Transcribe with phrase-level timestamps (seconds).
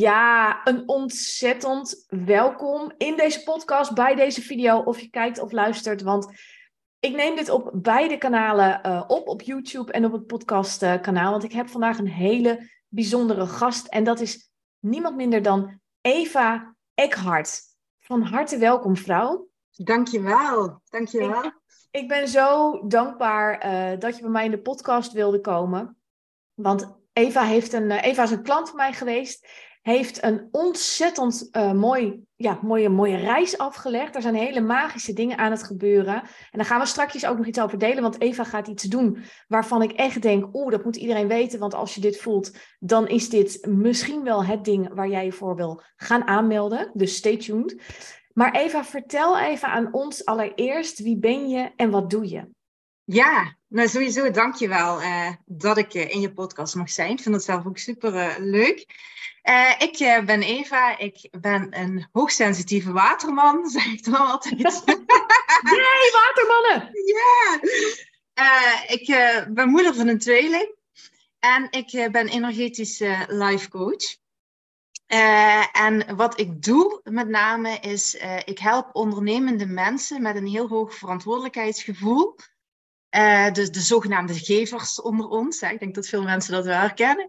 [0.00, 6.02] Ja, een ontzettend welkom in deze podcast, bij deze video, of je kijkt of luistert.
[6.02, 6.26] Want
[7.00, 11.30] ik neem dit op beide kanalen uh, op, op YouTube en op het podcastkanaal.
[11.30, 13.86] want ik heb vandaag een hele bijzondere gast.
[13.86, 17.60] En dat is niemand minder dan Eva Eckhart.
[17.98, 19.48] Van harte welkom, vrouw.
[19.70, 21.44] Dankjewel, dankjewel.
[21.44, 21.54] Ik,
[21.90, 25.96] ik ben zo dankbaar uh, dat je bij mij in de podcast wilde komen.
[26.54, 31.72] Want Eva, heeft een, Eva is een klant van mij geweest heeft een ontzettend uh,
[31.72, 34.14] mooi, ja, mooie, mooie reis afgelegd.
[34.14, 36.14] Er zijn hele magische dingen aan het gebeuren.
[36.14, 39.18] En daar gaan we straks ook nog iets over delen, want Eva gaat iets doen
[39.48, 43.08] waarvan ik echt denk, oeh, dat moet iedereen weten, want als je dit voelt, dan
[43.08, 46.90] is dit misschien wel het ding waar jij je voor wil gaan aanmelden.
[46.94, 47.80] Dus stay tuned.
[48.32, 52.48] Maar Eva, vertel even aan ons allereerst, wie ben je en wat doe je?
[53.04, 57.10] Ja, nou sowieso dankjewel uh, dat ik uh, in je podcast mag zijn.
[57.10, 58.86] Ik vind het zelf ook super leuk.
[59.78, 64.58] Ik ben Eva, ik ben een hoogsensitieve waterman, zeg ik dan altijd.
[65.62, 66.90] Nee, watermannen!
[67.04, 67.60] Ja!
[68.86, 69.06] ik
[69.48, 70.74] ben moeder van een tweeling
[71.38, 74.16] en ik ben energetisch life coach.
[75.72, 80.94] en wat ik doe met name is, ik help ondernemende mensen met een heel hoog
[80.94, 82.36] verantwoordelijkheidsgevoel
[83.10, 85.60] uh, de, de zogenaamde gevers onder ons.
[85.60, 85.68] Hè.
[85.68, 87.28] Ik denk dat veel mensen dat wel herkennen.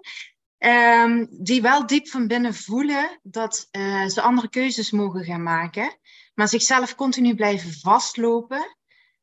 [0.64, 5.98] Um, die wel diep van binnen voelen dat uh, ze andere keuzes mogen gaan maken.
[6.34, 8.78] Maar zichzelf continu blijven vastlopen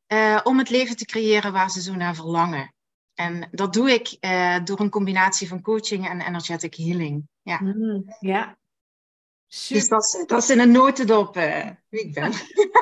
[0.07, 2.73] uh, om het leven te creëren waar ze zo naar verlangen.
[3.13, 4.17] En dat doe ik
[4.63, 7.27] door een combinatie van coaching en energetic healing.
[7.41, 7.61] Ja.
[7.61, 8.57] Mm, ja.
[9.47, 11.33] Dus dat, dat is in een notendop
[11.89, 12.31] wie ik ben.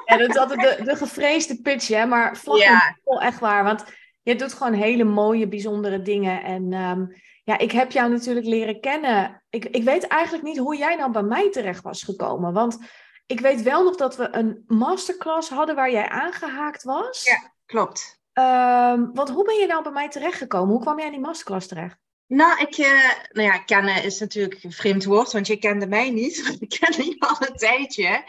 [0.06, 2.06] Ja, dat is altijd de, de gevreesde pitch, hè?
[2.06, 2.98] maar vlak ja.
[3.04, 3.64] echt waar.
[3.64, 3.86] Want
[4.28, 6.44] je doet gewoon hele mooie, bijzondere dingen.
[6.44, 9.44] En um, ja, ik heb jou natuurlijk leren kennen.
[9.50, 12.54] Ik, ik weet eigenlijk niet hoe jij nou bij mij terecht was gekomen.
[12.54, 12.78] Want
[13.26, 17.24] ik weet wel nog dat we een masterclass hadden waar jij aangehaakt was.
[17.24, 18.20] Ja, klopt.
[18.34, 20.70] Um, want hoe ben je nou bij mij terechtgekomen?
[20.70, 21.98] Hoe kwam jij in die masterclass terecht?
[22.28, 26.10] Nou, ik, uh, nou ja, kennen is natuurlijk een vreemd woord, want je kende mij
[26.10, 26.38] niet.
[26.60, 28.24] Ik ken je al een tijdje.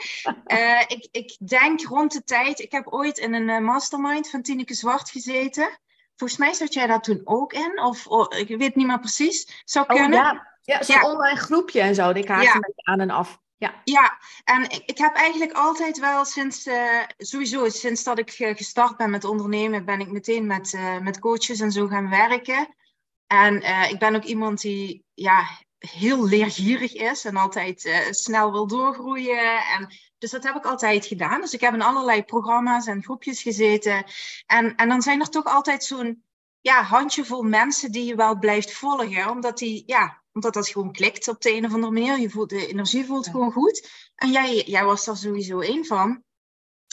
[0.47, 4.75] Uh, ik, ik denk rond de tijd, ik heb ooit in een mastermind van Tineke
[4.75, 5.78] Zwart gezeten.
[6.19, 9.62] Volgens mij zat jij daar toen ook in, of oh, ik weet niet meer precies.
[9.65, 10.19] Zou oh, kunnen.
[10.19, 11.12] Ja, ja zo'n ja.
[11.12, 12.59] online groepje en zo, ik haakte ja.
[12.59, 13.41] beetje aan en af.
[13.56, 18.31] Ja, ja en ik, ik heb eigenlijk altijd wel sinds, uh, sowieso sinds dat ik
[18.31, 22.75] gestart ben met ondernemen, ben ik meteen met, uh, met coaches en zo gaan werken.
[23.27, 25.45] En uh, ik ben ook iemand die ja,
[25.78, 29.59] heel leergierig is en altijd snel wil doorgroeien.
[29.59, 31.41] En, dus dat heb ik altijd gedaan.
[31.41, 34.05] Dus ik heb in allerlei programma's en groepjes gezeten.
[34.47, 36.23] En, en dan zijn er toch altijd zo'n
[36.61, 39.31] ja, handjevol mensen die je wel blijft volgen.
[39.31, 42.19] Omdat, die, ja, omdat dat gewoon klikt op de een of andere manier.
[42.19, 43.31] Je voelt, de energie voelt ja.
[43.31, 43.89] gewoon goed.
[44.15, 46.23] En jij, jij was er sowieso één van.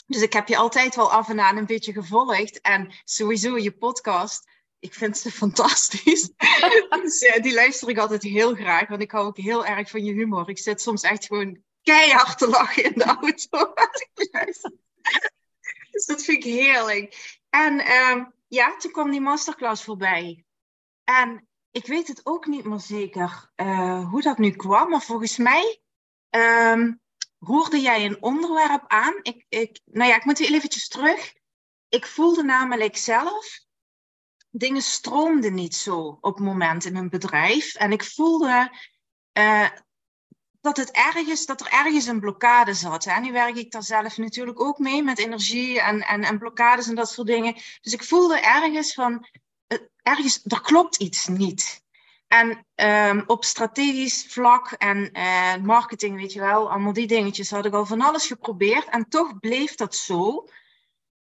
[0.06, 2.60] Dus ik heb je altijd wel af en aan een beetje gevolgd.
[2.60, 6.30] En sowieso je podcast ik vind ze fantastisch.
[7.02, 10.04] dus, uh, die luister ik altijd heel graag, want ik hou ook heel erg van
[10.04, 10.48] je humor.
[10.48, 13.74] Ik zit soms echt gewoon keihard te lachen in de auto
[15.90, 17.38] dus dat vind ik heerlijk.
[17.50, 20.44] En um, ja, toen kwam die masterclass voorbij.
[21.04, 25.36] En ik weet het ook niet meer zeker uh, hoe dat nu kwam, maar volgens
[25.36, 25.80] mij
[26.30, 27.00] um,
[27.38, 29.14] roerde jij een onderwerp aan.
[29.22, 31.32] Ik, ik, nou ja, ik moet weer eventjes terug.
[31.88, 33.60] Ik voelde namelijk zelf
[34.50, 37.74] dingen stroomden niet zo op het moment in mijn bedrijf.
[37.74, 38.70] En ik voelde
[39.38, 39.70] uh,
[40.66, 43.04] dat, het ergens, dat er ergens een blokkade zat.
[43.04, 43.20] Hè.
[43.20, 46.94] Nu werk ik daar zelf natuurlijk ook mee met energie en, en, en blokkades en
[46.94, 47.54] dat soort dingen.
[47.80, 49.26] Dus ik voelde ergens van,
[49.68, 51.84] uh, ergens, er klopt iets niet.
[52.28, 57.64] En um, op strategisch vlak en uh, marketing, weet je wel, allemaal die dingetjes had
[57.64, 58.88] ik al van alles geprobeerd.
[58.88, 60.48] En toch bleef dat zo.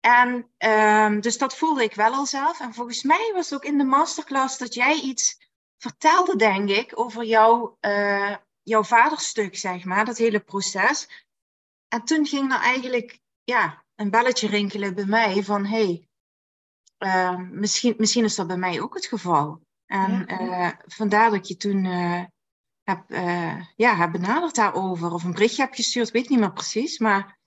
[0.01, 2.61] En um, dus dat voelde ik wel al zelf.
[2.61, 6.99] En volgens mij was het ook in de masterclass dat jij iets vertelde, denk ik,
[6.99, 11.27] over jouw, uh, jouw vaderstuk, zeg maar, dat hele proces.
[11.89, 16.09] En toen ging er eigenlijk ja, een belletje rinkelen bij mij van, hé, hey,
[16.99, 19.61] uh, misschien, misschien is dat bij mij ook het geval.
[19.87, 21.85] En uh, vandaar dat je toen
[22.83, 23.05] heb,
[23.77, 27.39] ja, heb benaderd daarover, of een berichtje heb gestuurd, weet niet meer precies, maar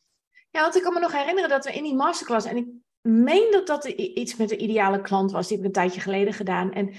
[0.50, 2.68] Ja, want ik kan me nog herinneren dat we in die masterclass, en ik
[3.02, 6.34] meen dat dat iets met de ideale klant was, die heb ik een tijdje geleden
[6.34, 6.74] gedaan.
[6.74, 6.94] En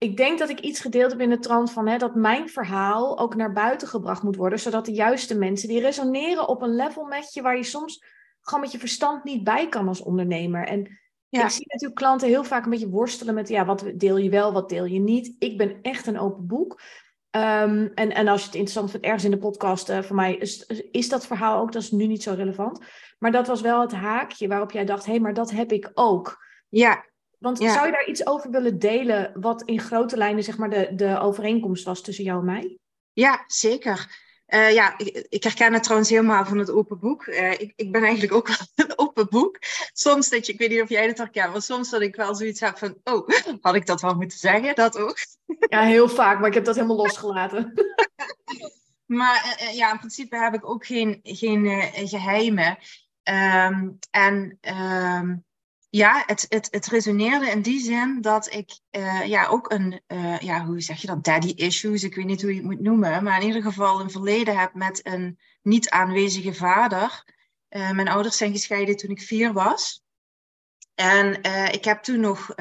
[0.00, 3.18] ik denk dat ik iets gedeeld heb in de trant van hè, dat mijn verhaal
[3.18, 7.04] ook naar buiten gebracht moet worden, zodat de juiste mensen die resoneren op een level
[7.04, 8.04] met je waar je soms
[8.40, 10.66] gewoon met je verstand niet bij kan als ondernemer.
[10.66, 10.98] En
[11.28, 11.44] ja.
[11.44, 14.52] ik zie natuurlijk klanten heel vaak een beetje worstelen met ja, wat deel je wel,
[14.52, 15.34] wat deel je niet.
[15.38, 16.80] Ik ben echt een open boek.
[17.30, 20.36] Ehm, en, en als je het interessant vindt, ergens in de podcast, uh, voor mij
[20.36, 22.84] is, is dat verhaal ook, dat is nu niet zo relevant.
[23.18, 25.90] Maar dat was wel het haakje waarop jij dacht, hé, hey, maar dat heb ik
[25.94, 26.44] ook.
[26.68, 27.08] Ja.
[27.40, 30.90] Want zou je daar iets over willen delen, wat in grote lijnen zeg maar de,
[30.94, 32.78] de overeenkomst was tussen jou en mij?
[33.12, 34.28] Ja, zeker.
[34.48, 37.26] Uh, ja, ik, ik, herken het trouwens helemaal van het open boek.
[37.26, 39.58] Uh, ik, ik, ben eigenlijk ook wel een open boek.
[39.92, 42.34] Soms dat je, ik weet niet of jij het herkent, maar soms dat ik wel
[42.34, 43.28] zoiets heb van, oh,
[43.60, 44.74] had ik dat wel moeten zeggen?
[44.74, 45.16] Dat ook.
[45.68, 47.72] Ja, heel vaak, maar ik heb dat helemaal losgelaten.
[49.06, 52.78] maar uh, ja, in principe heb ik ook geen, geen geheimen.
[53.22, 55.44] Um, en um,
[55.90, 60.38] ja, het, het, het resoneerde in die zin dat ik uh, ja, ook een, uh,
[60.38, 63.24] ja, hoe zeg je dat, daddy issues, ik weet niet hoe je het moet noemen,
[63.24, 67.24] maar in ieder geval een verleden heb met een niet aanwezige vader.
[67.70, 70.02] Uh, mijn ouders zijn gescheiden toen ik vier was.
[70.94, 71.42] En
[71.72, 72.54] ik heb toen nog,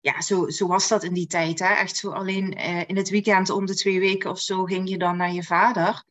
[0.00, 1.74] ja, zo, zo was dat in die tijd, hè?
[1.74, 2.50] echt zo alleen
[2.86, 6.04] in het weekend om de twee weken of zo ging je dan naar je vader.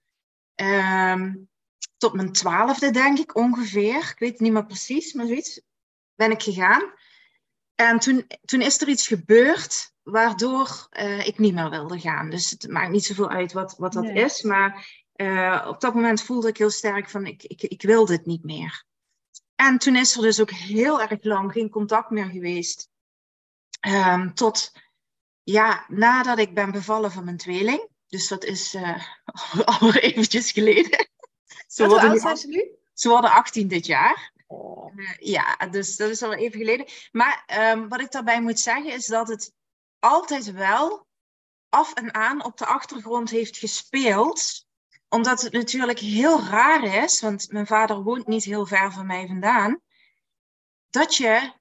[0.56, 1.50] Um,
[1.97, 3.97] tot mijn twaalfde, denk ik, ongeveer.
[3.97, 5.62] Ik weet het niet meer precies, maar zoiets
[6.15, 6.94] ben ik gegaan.
[7.75, 12.30] En toen, toen is er iets gebeurd waardoor uh, ik niet meer wilde gaan.
[12.30, 14.42] Dus het maakt niet zoveel uit wat, wat dat is.
[14.42, 18.25] Maar uh, op dat moment voelde ik heel sterk van ik, ik, ik wil dit
[18.25, 18.86] niet meer.
[19.56, 22.89] En toen is er dus ook heel erg lang geen contact meer geweest.
[23.88, 24.71] Um, tot
[25.44, 27.88] ja, nadat ik ben bevallen van mijn tweeling.
[28.07, 29.04] Dus dat is uh,
[29.66, 31.07] al eventjes geleden.
[31.68, 32.77] Ze worden, ze nu?
[32.94, 34.32] Ze worden 18 dit jaar.
[34.96, 36.86] Uh, ja, dus dat is al even geleden.
[37.12, 39.54] Maar um, wat ik daarbij moet zeggen is dat het
[40.00, 41.08] altijd wel
[41.70, 44.66] af en aan op de achtergrond heeft gespeeld.
[45.10, 49.28] Omdat het natuurlijk heel raar is, want mijn vader woont niet heel ver van mij
[49.28, 49.82] vandaan.
[50.90, 51.54] Dat je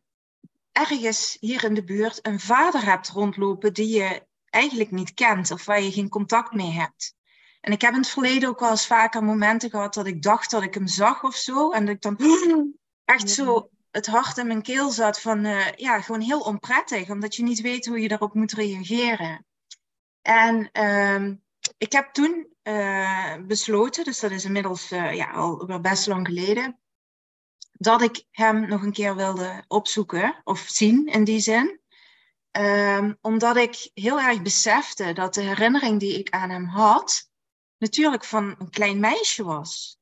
[0.73, 5.65] ergens hier in de buurt een vader hebt rondlopen die je eigenlijk niet kent of
[5.65, 7.15] waar je geen contact mee hebt.
[7.61, 10.51] En ik heb in het verleden ook wel eens vaker momenten gehad dat ik dacht
[10.51, 11.71] dat ik hem zag of zo.
[11.71, 12.17] En dat ik dan
[13.05, 17.35] echt zo het hart in mijn keel zat van, uh, ja, gewoon heel onprettig, omdat
[17.37, 19.47] je niet weet hoe je daarop moet reageren.
[20.23, 21.35] En uh,
[21.79, 26.81] ik heb toen uh, besloten, dus dat is inmiddels uh, ja, al best lang geleden,
[27.73, 31.81] dat ik hem nog een keer wilde opzoeken of zien in die zin.
[32.59, 37.31] Um, omdat ik heel erg besefte dat de herinnering die ik aan hem had,
[37.79, 39.99] natuurlijk van een klein meisje was.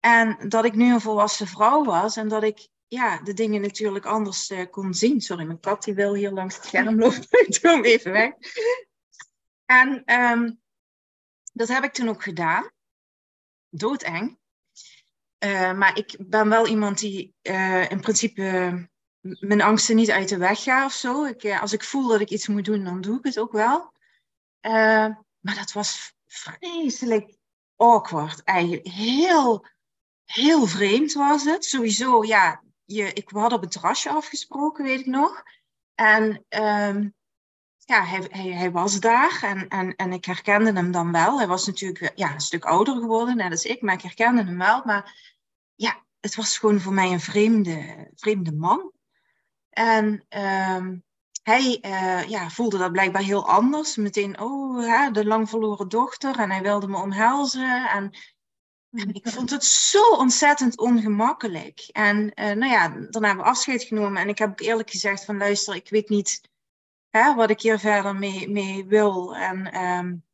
[0.00, 4.04] En dat ik nu een volwassen vrouw was en dat ik ja, de dingen natuurlijk
[4.04, 5.20] anders uh, kon zien.
[5.20, 7.46] Sorry, mijn kat die wil hier langs het scherm lopen.
[7.46, 8.32] ik doe hem even weg.
[9.64, 10.60] En um,
[11.52, 12.70] dat heb ik toen ook gedaan.
[13.68, 14.38] Doodeng.
[15.44, 18.88] Uh, maar ik ben wel iemand die uh, in principe
[19.20, 21.24] mijn angsten niet uit de weg gaat of zo.
[21.24, 23.92] Ik, als ik voel dat ik iets moet doen, dan doe ik het ook wel.
[25.40, 27.36] maar dat was vreselijk
[27.76, 28.86] awkward eigenlijk.
[28.86, 29.66] Heel
[30.26, 31.64] heel vreemd was het.
[31.64, 35.42] Sowieso, ja, je, ik, hadden op het terrasje afgesproken, weet ik nog.
[35.94, 37.14] En um,
[37.78, 41.38] ja, hij, hij, hij, was daar en, en, en ik herkende hem dan wel.
[41.38, 44.58] Hij was natuurlijk ja, een stuk ouder geworden, net als ik, maar ik herkende hem
[44.58, 44.82] wel.
[44.84, 45.34] Maar
[45.74, 48.92] ja, het was gewoon voor mij een vreemde, vreemde man.
[49.70, 51.04] En um,
[51.42, 53.96] hij uh, ja, voelde dat blijkbaar heel anders.
[53.96, 56.38] Meteen, oh, ja, de lang verloren dochter.
[56.38, 57.88] En hij wilde me omhelzen.
[57.88, 58.16] En
[58.96, 61.88] ik vond het zo ontzettend ongemakkelijk.
[61.92, 64.22] En uh, nou ja, dan hebben we afscheid genomen.
[64.22, 66.40] En ik heb ook eerlijk gezegd van luister, ik weet niet
[67.10, 69.36] hè, wat ik hier verder mee, mee wil.
[69.36, 70.24] En um,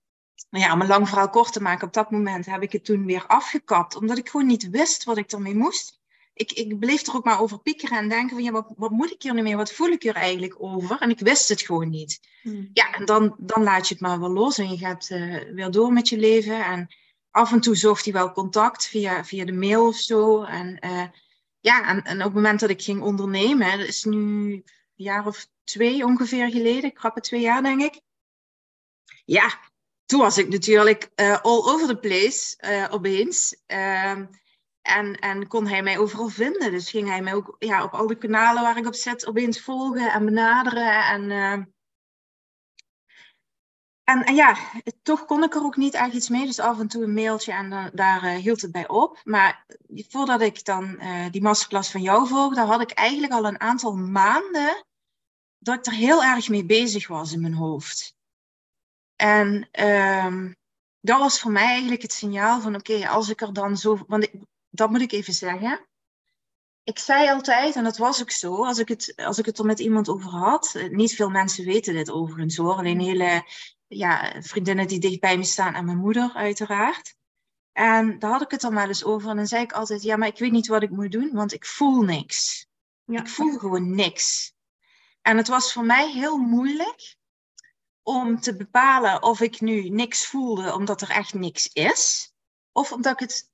[0.51, 2.85] nou ja, om een lang verhaal kort te maken, op dat moment heb ik het
[2.85, 3.97] toen weer afgekapt.
[3.97, 6.01] Omdat ik gewoon niet wist wat ik ermee moest.
[6.35, 9.11] Ik, ik bleef er ook maar over piekeren en denken van ja, wat, wat moet
[9.11, 9.57] ik hier nu mee?
[9.57, 11.01] Wat voel ik hier eigenlijk over?
[11.01, 12.21] En ik wist het gewoon niet.
[12.43, 12.71] Hmm.
[12.73, 15.71] Ja, en dan, dan laat je het maar wel los en je gaat uh, weer
[15.71, 16.65] door met je leven.
[16.65, 16.89] En
[17.33, 20.43] af en toe zocht hij wel contact via, via de mail of zo.
[20.43, 21.05] En uh,
[21.61, 25.47] ja, en, op het moment dat ik ging ondernemen, dat is nu een jaar of
[25.65, 28.01] twee ongeveer geleden, krappe twee jaar denk ik.
[29.25, 29.61] Ja,
[30.07, 33.63] toen was ik natuurlijk uh, all over the place uh, opeens.
[33.67, 34.27] Ehm,
[34.83, 36.71] en, en kon hij mij overal vinden.
[36.71, 39.61] Dus ging hij mij ook ja, op al de kanalen waar ik op zit opeens
[39.61, 41.05] volgen en benaderen.
[41.05, 41.72] En
[44.05, 44.57] en, en, ja,
[45.03, 46.47] toch kon ik er ook niet echt iets mee.
[46.47, 49.21] Dus af en toe een mailtje en dan, daar uh, hield het bij op.
[49.25, 49.67] Maar
[50.09, 53.95] voordat ik dan uh, die masterclass van jou volgde, had ik eigenlijk al een aantal
[53.95, 54.85] maanden
[55.59, 58.15] dat ik er heel erg mee bezig was in mijn hoofd.
[59.17, 59.69] En
[60.25, 60.57] um,
[61.01, 64.05] dat was voor mij eigenlijk het signaal van oké, okay, als ik er dan zo...
[64.07, 64.33] Want ik,
[64.71, 65.87] dat moet ik even zeggen.
[66.85, 69.65] Ik zei altijd, en dat was ook zo, als ik het, als ik het er
[69.65, 70.75] met iemand over had.
[70.75, 72.75] Eh, niet veel mensen weten dit overigens hoor.
[72.75, 73.45] Alleen hele
[73.97, 77.15] ja, vriendinnen die dicht bij me staan en mijn moeder uiteraard.
[77.73, 79.31] En daar had ik het dan wel eens over.
[79.31, 81.53] En dan zei ik altijd, ja, maar ik weet niet wat ik moet doen, want
[81.53, 82.67] ik voel niks.
[83.05, 83.21] Ja.
[83.21, 84.55] Ik voel gewoon niks.
[85.23, 87.17] En het was voor mij heel moeilijk
[88.03, 92.33] om te bepalen of ik nu niks voelde omdat er echt niks is.
[92.73, 93.51] Of omdat ik het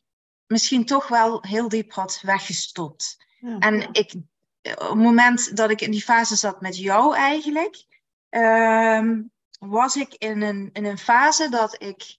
[0.47, 3.17] misschien toch wel heel diep had weggestopt.
[3.41, 3.59] Ja.
[3.59, 4.15] En ik,
[4.63, 7.87] op het moment dat ik in die fase zat met jou eigenlijk,
[8.29, 9.23] ehm,
[9.59, 12.17] was ik in een, in een fase dat ik,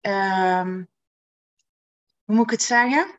[0.00, 0.88] um,
[2.24, 3.18] hoe moet ik het zeggen?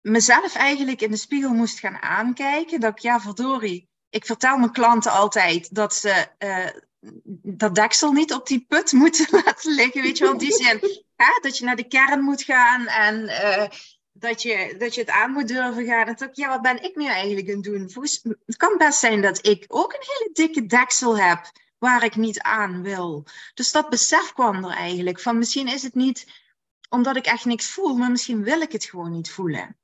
[0.00, 2.80] Mezelf eigenlijk in de spiegel moest gaan aankijken.
[2.80, 6.68] Dat ik, ja, verdorie, ik vertel mijn klanten altijd dat ze uh,
[7.42, 10.02] dat deksel niet op die put moeten laten liggen.
[10.02, 10.80] Weet je wel, in die zin.
[11.16, 11.38] Hè?
[11.40, 13.68] Dat je naar de kern moet gaan en uh,
[14.12, 16.06] dat, je, dat je het aan moet durven gaan.
[16.06, 17.90] En toch, ja, wat ben ik nu eigenlijk aan het doen?
[17.90, 22.16] Volgens, het kan best zijn dat ik ook een hele dikke deksel heb waar ik
[22.16, 23.26] niet aan wil.
[23.54, 25.20] Dus dat besef kwam er eigenlijk.
[25.20, 26.46] Van misschien is het niet
[26.88, 29.76] omdat ik echt niks voel, maar misschien wil ik het gewoon niet voelen.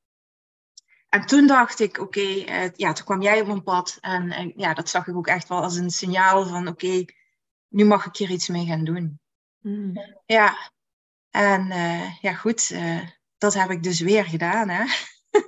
[1.08, 3.98] En toen dacht ik, oké, okay, uh, ja, toen kwam jij op mijn pad.
[4.00, 7.08] En, ja, dat zag ik ook echt wel als een signaal van, oké, okay,
[7.68, 9.20] nu mag ik hier iets mee gaan doen.
[9.60, 9.92] Mm.
[10.26, 10.70] Ja,
[11.30, 13.08] en uh, ja, goed, uh,
[13.38, 14.84] dat heb ik dus weer gedaan, hè.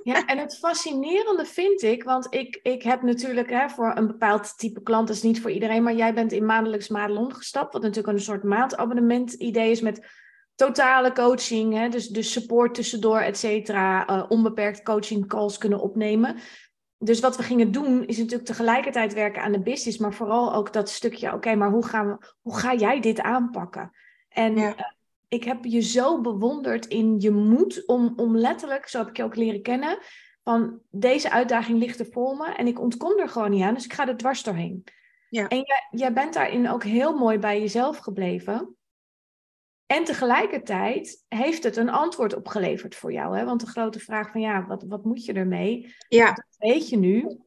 [0.03, 4.57] Ja, en het fascinerende vind ik, want ik, ik heb natuurlijk hè, voor een bepaald
[4.57, 7.81] type klant, dat is niet voor iedereen, maar jij bent in maandelijks Madelon gestapt, wat
[7.81, 10.05] natuurlijk een soort maandabonnement idee is met
[10.55, 16.35] totale coaching, hè, dus, dus support tussendoor, et cetera, uh, onbeperkt coaching calls kunnen opnemen.
[16.97, 20.73] Dus wat we gingen doen, is natuurlijk tegelijkertijd werken aan de business, maar vooral ook
[20.73, 23.91] dat stukje, oké, maar hoe, gaan we, hoe ga jij dit aanpakken?
[24.29, 24.95] En ja.
[25.27, 29.23] Ik heb je zo bewonderd in je moed om, om letterlijk, zo heb ik je
[29.23, 29.97] ook leren kennen,
[30.43, 33.85] van deze uitdaging ligt er voor me en ik ontkom er gewoon niet aan, dus
[33.85, 34.83] ik ga er dwars doorheen.
[35.29, 35.47] Ja.
[35.47, 38.75] En jij, jij bent daarin ook heel mooi bij jezelf gebleven.
[39.85, 43.37] En tegelijkertijd heeft het een antwoord opgeleverd voor jou.
[43.37, 43.45] Hè?
[43.45, 45.95] Want de grote vraag van ja, wat, wat moet je ermee?
[46.07, 46.25] Ja.
[46.25, 47.39] Dat weet je nu.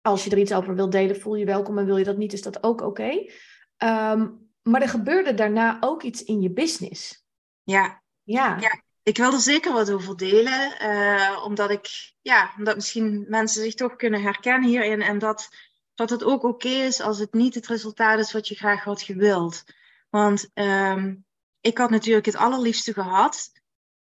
[0.00, 1.78] Als je er iets over wilt delen, voel je welkom.
[1.78, 3.02] En wil je dat niet, is dat ook oké.
[3.02, 4.12] Okay.
[4.12, 7.24] Um, maar er gebeurde daarna ook iets in je business.
[7.62, 8.02] Ja.
[8.22, 8.56] Ja.
[8.60, 8.82] ja.
[9.02, 10.82] Ik wil er zeker wat over delen.
[10.82, 15.02] Uh, omdat ik, ja, omdat misschien mensen zich toch kunnen herkennen hierin.
[15.02, 15.48] En dat,
[15.94, 18.84] dat het ook oké okay is als het niet het resultaat is wat je graag
[18.84, 19.64] had gewild.
[20.10, 21.24] Want um,
[21.60, 23.50] ik had natuurlijk het allerliefste gehad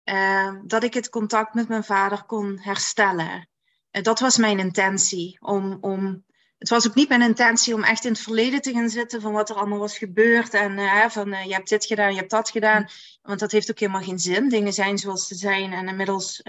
[0.04, 3.49] uh, dat ik het contact met mijn vader kon herstellen.
[3.90, 5.37] Uh, dat was mijn intentie.
[5.40, 6.25] Om, om,
[6.62, 9.33] het was ook niet mijn intentie om echt in het verleden te gaan zitten van
[9.33, 10.54] wat er allemaal was gebeurd.
[10.54, 12.88] En uh, van je hebt dit gedaan, je hebt dat gedaan.
[13.23, 14.49] Want dat heeft ook helemaal geen zin.
[14.49, 15.73] Dingen zijn zoals ze zijn.
[15.73, 16.42] En inmiddels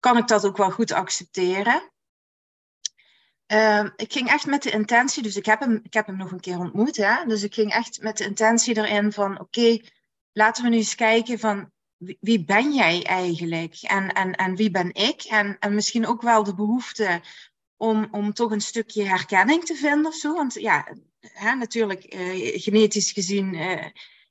[0.00, 1.90] kan ik dat ook wel goed accepteren.
[3.52, 6.32] Uh, ik ging echt met de intentie, dus ik heb hem, ik heb hem nog
[6.32, 6.96] een keer ontmoet.
[6.96, 7.24] Hè?
[7.26, 9.78] Dus ik ging echt met de intentie erin van: oké,
[10.32, 11.70] laten we nu eens kijken van
[12.20, 15.22] wie ben jij eigenlijk en, en, en wie ben ik?
[15.22, 17.20] En, en misschien ook wel de behoefte
[17.76, 20.32] om, om toch een stukje herkenning te vinden of zo.
[20.32, 20.86] Want ja,
[21.20, 23.84] hè, natuurlijk, uh, genetisch gezien uh,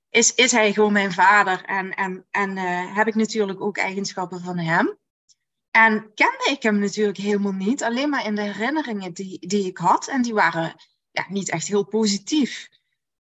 [0.09, 4.41] is, is hij gewoon mijn vader en, en, en uh, heb ik natuurlijk ook eigenschappen
[4.41, 4.97] van hem.
[5.71, 9.77] En kende ik hem natuurlijk helemaal niet, alleen maar in de herinneringen die, die ik
[9.77, 10.07] had.
[10.07, 10.75] En die waren
[11.11, 12.69] ja, niet echt heel positief.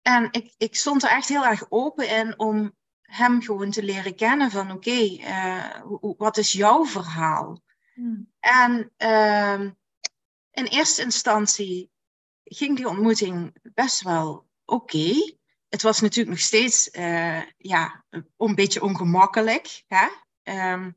[0.02, 4.14] En ik, ik stond er echt heel erg open in om hem gewoon te leren
[4.14, 5.18] kennen van oké,
[5.88, 7.62] okay, wat is jouw verhaal?
[7.94, 8.32] Hmm.
[8.40, 9.70] En uh,
[10.54, 11.90] in eerste instantie
[12.44, 15.34] ging die ontmoeting best wel oké.
[15.68, 18.04] Het was natuurlijk nog steeds uh, ja,
[18.36, 19.84] een beetje ongemakkelijk.
[19.86, 20.06] Hè?
[20.72, 20.96] Um,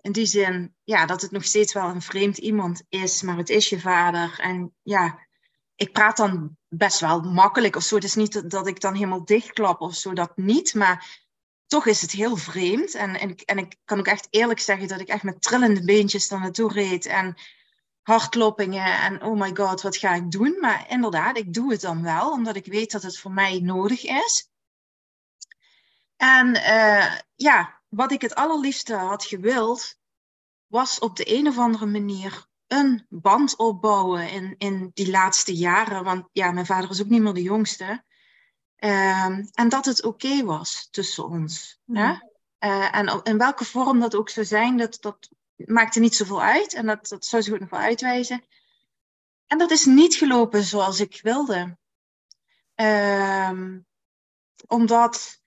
[0.00, 3.48] in die zin ja, dat het nog steeds wel een vreemd iemand is, maar het
[3.48, 4.38] is je vader.
[4.40, 5.26] En ja,
[5.74, 7.94] ik praat dan best wel makkelijk of zo.
[7.94, 10.74] Het is niet dat ik dan helemaal dichtklap of zo, dat niet.
[10.74, 11.20] Maar
[11.66, 12.94] toch is het heel vreemd.
[12.94, 16.28] En, en, en ik kan ook echt eerlijk zeggen dat ik echt met trillende beentjes
[16.28, 17.06] daar naartoe reed.
[17.06, 17.34] En
[18.10, 20.56] hartkloppingen en oh my god, wat ga ik doen?
[20.60, 24.04] Maar inderdaad, ik doe het dan wel, omdat ik weet dat het voor mij nodig
[24.04, 24.50] is.
[26.16, 29.98] En uh, ja, wat ik het allerliefste had gewild,
[30.66, 36.04] was op de een of andere manier een band opbouwen in, in die laatste jaren.
[36.04, 38.04] Want ja, mijn vader is ook niet meer de jongste.
[38.76, 41.80] Ehm, en dat het oké was tussen ons.
[41.86, 42.12] Hè?
[42.60, 45.30] Uh, en in welke vorm dat ook zou zijn, dat, dat
[45.66, 46.74] maakte niet zoveel uit.
[46.74, 48.44] En dat, dat zou ze goed nog wel uitwijzen.
[49.46, 51.78] En dat is niet gelopen zoals ik wilde.
[52.74, 53.86] Um,
[54.66, 55.40] omdat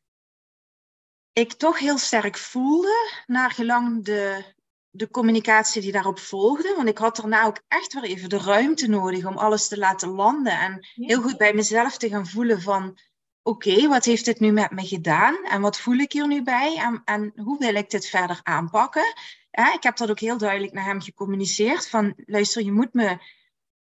[1.34, 4.54] ik toch heel sterk voelde, naar gelang de,
[4.90, 6.74] de communicatie die daarop volgde.
[6.76, 10.10] Want ik had daarna ook echt weer even de ruimte nodig om alles te laten
[10.10, 10.60] landen.
[10.60, 12.98] En heel goed bij mezelf te gaan voelen van...
[13.44, 15.46] Oké, wat heeft dit nu met me gedaan?
[15.46, 16.78] En wat voel ik hier nu bij?
[16.78, 19.14] En, en hoe wil ik dit verder aanpakken?
[19.52, 21.90] Ik heb dat ook heel duidelijk naar hem gecommuniceerd.
[21.90, 23.18] Van, luister, je moet me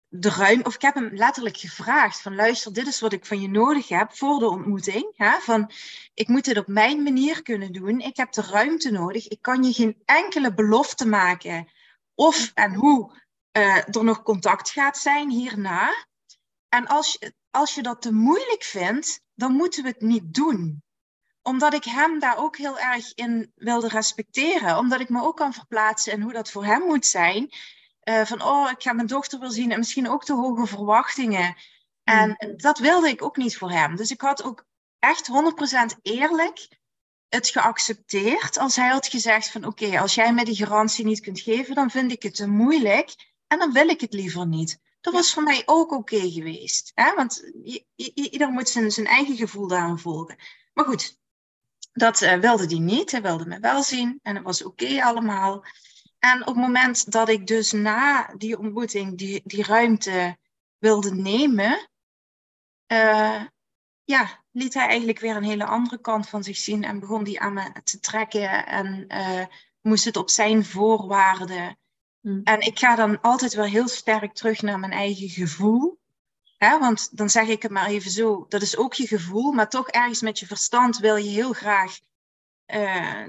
[0.08, 3.40] de ruimte, of ik heb hem letterlijk gevraagd van luister, dit is wat ik van
[3.40, 5.12] je nodig heb voor de ontmoeting.
[5.40, 5.70] Van,
[6.14, 8.00] ik moet dit op mijn manier kunnen doen.
[8.00, 9.28] Ik heb de ruimte nodig.
[9.28, 11.68] Ik kan je geen enkele belofte maken
[12.14, 13.12] of en hoe
[13.52, 16.06] uh, er nog contact gaat zijn hierna.
[16.68, 20.82] En als je, als je dat te moeilijk vindt, dan moeten we het niet doen
[21.42, 24.78] omdat ik hem daar ook heel erg in wilde respecteren.
[24.78, 27.50] Omdat ik me ook kan verplaatsen in hoe dat voor hem moet zijn.
[28.04, 31.56] Uh, van, oh, ik ga mijn dochter wel zien en misschien ook te hoge verwachtingen.
[32.04, 32.56] En mm.
[32.56, 33.96] dat wilde ik ook niet voor hem.
[33.96, 34.64] Dus ik had ook
[34.98, 35.30] echt
[35.96, 36.68] 100% eerlijk
[37.28, 41.40] het geaccepteerd als hij had gezegd van oké, als jij mij die garantie niet kunt
[41.40, 43.14] geven, dan vind ik het te moeilijk
[43.46, 44.78] en dan wil ik het liever niet.
[45.00, 46.92] Dat was voor mij ook oké geweest.
[46.94, 47.14] Hè?
[47.14, 47.50] Want
[48.14, 50.36] ieder moet zijn, zijn eigen gevoel daaraan volgen.
[50.72, 51.18] Maar goed,
[51.92, 53.10] dat uh, wilde hij niet.
[53.10, 55.64] Hij wilde me wel zien en het was oké allemaal.
[56.18, 60.38] En op het moment dat ik dus na die ontmoeting die, die ruimte
[60.78, 61.88] wilde nemen,
[62.92, 63.42] uh,
[64.04, 67.40] ja, liet hij eigenlijk weer een hele andere kant van zich zien en begon die
[67.40, 69.46] aan me te trekken en uh,
[69.80, 71.78] moest het op zijn voorwaarden.
[72.20, 72.40] Hmm.
[72.44, 75.98] En ik ga dan altijd wel heel sterk terug naar mijn eigen gevoel.
[76.56, 76.78] Hè?
[76.78, 79.88] Want dan zeg ik het maar even zo, dat is ook je gevoel, maar toch
[79.88, 81.98] ergens met je verstand wil je heel graag
[82.74, 83.26] uh,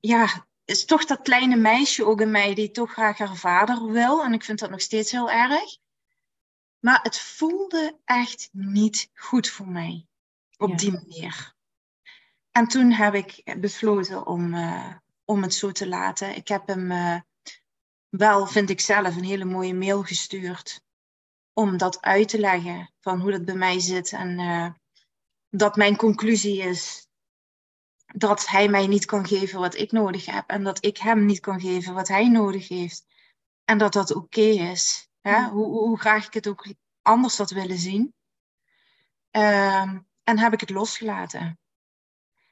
[0.00, 4.24] ja, is toch dat kleine meisje ook in mij die toch graag haar vader wil.
[4.24, 5.78] En ik vind dat nog steeds heel erg.
[6.78, 10.06] Maar het voelde echt niet goed voor mij
[10.56, 11.54] op die manier.
[12.50, 16.36] En toen heb ik besloten om, uh, om het zo te laten.
[16.36, 17.20] Ik heb hem uh,
[18.16, 20.82] wel, vind ik zelf, een hele mooie mail gestuurd.
[21.52, 24.12] Om dat uit te leggen van hoe dat bij mij zit.
[24.12, 24.70] En uh,
[25.48, 27.08] dat mijn conclusie is
[28.06, 31.40] dat hij mij niet kan geven wat ik nodig heb en dat ik hem niet
[31.40, 33.06] kan geven wat hij nodig heeft.
[33.64, 35.08] En dat dat oké is.
[35.20, 35.40] Hè?
[35.40, 35.48] Mm.
[35.48, 36.66] Hoe, hoe, graag ik het ook
[37.02, 38.14] anders had willen zien.
[39.32, 39.90] Uh,
[40.22, 41.58] en heb ik het losgelaten.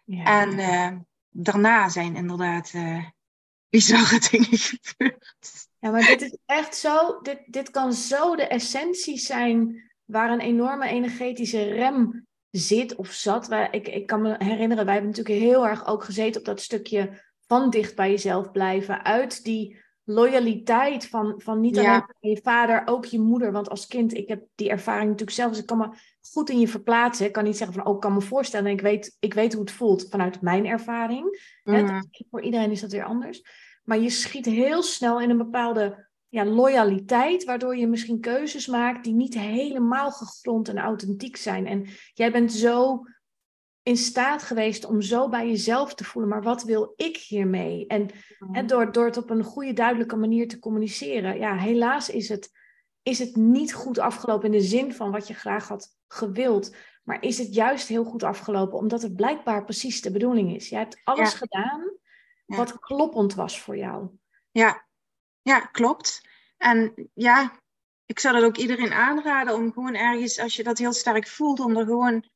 [0.05, 0.25] Ja.
[0.25, 3.07] En uh, daarna zijn inderdaad uh,
[3.73, 5.69] bizarre dingen gebeurd.
[5.79, 10.41] Ja, maar dit is echt zo, dit, dit kan zo de essentie zijn waar een
[10.41, 13.49] enorme energetische rem zit of zat.
[13.49, 16.61] Waar, ik, ik kan me herinneren, wij hebben natuurlijk heel erg ook gezeten op dat
[16.61, 19.05] stukje van dicht bij jezelf blijven.
[19.05, 23.53] Uit die loyaliteit van, van niet alleen je vader, ook je moeder.
[23.53, 25.89] Want als kind, ik heb die ervaring natuurlijk zelf, dus ik kan me
[26.33, 27.27] goed in je verplaatsen.
[27.27, 28.71] Ik kan niet zeggen van, oh, ik kan me voorstellen.
[28.71, 31.53] Ik weet, ik weet hoe het voelt vanuit mijn ervaring.
[31.65, 32.03] Mm.
[32.31, 33.43] voor iedereen is dat weer anders.
[33.85, 39.05] Maar je schiet heel snel in een bepaalde ja, loyaliteit, waardoor je misschien keuzes maakt
[39.05, 41.67] die niet helemaal gegrond en authentiek zijn.
[41.67, 43.03] En jij bent zo
[43.83, 47.87] in staat geweest om zo bij jezelf te voelen, maar wat wil ik hiermee?
[47.87, 48.11] En,
[48.53, 51.39] en door, door het op een goede, duidelijke manier te communiceren.
[51.39, 52.51] Ja, helaas is het,
[53.03, 56.77] is het niet goed afgelopen in de zin van wat je graag had gewild.
[57.03, 60.69] Maar is het juist heel goed afgelopen, omdat het blijkbaar precies de bedoeling is.
[60.69, 61.93] Je hebt alles gedaan
[62.47, 64.09] wat kloppend was voor jou.
[64.51, 64.87] Ja,
[65.43, 66.29] ja, klopt.
[66.57, 67.61] En ja,
[68.07, 71.61] ik zou dat ook iedereen aanraden om gewoon ergens, als je dat heel sterk voelt,
[71.61, 72.31] om er gewoon,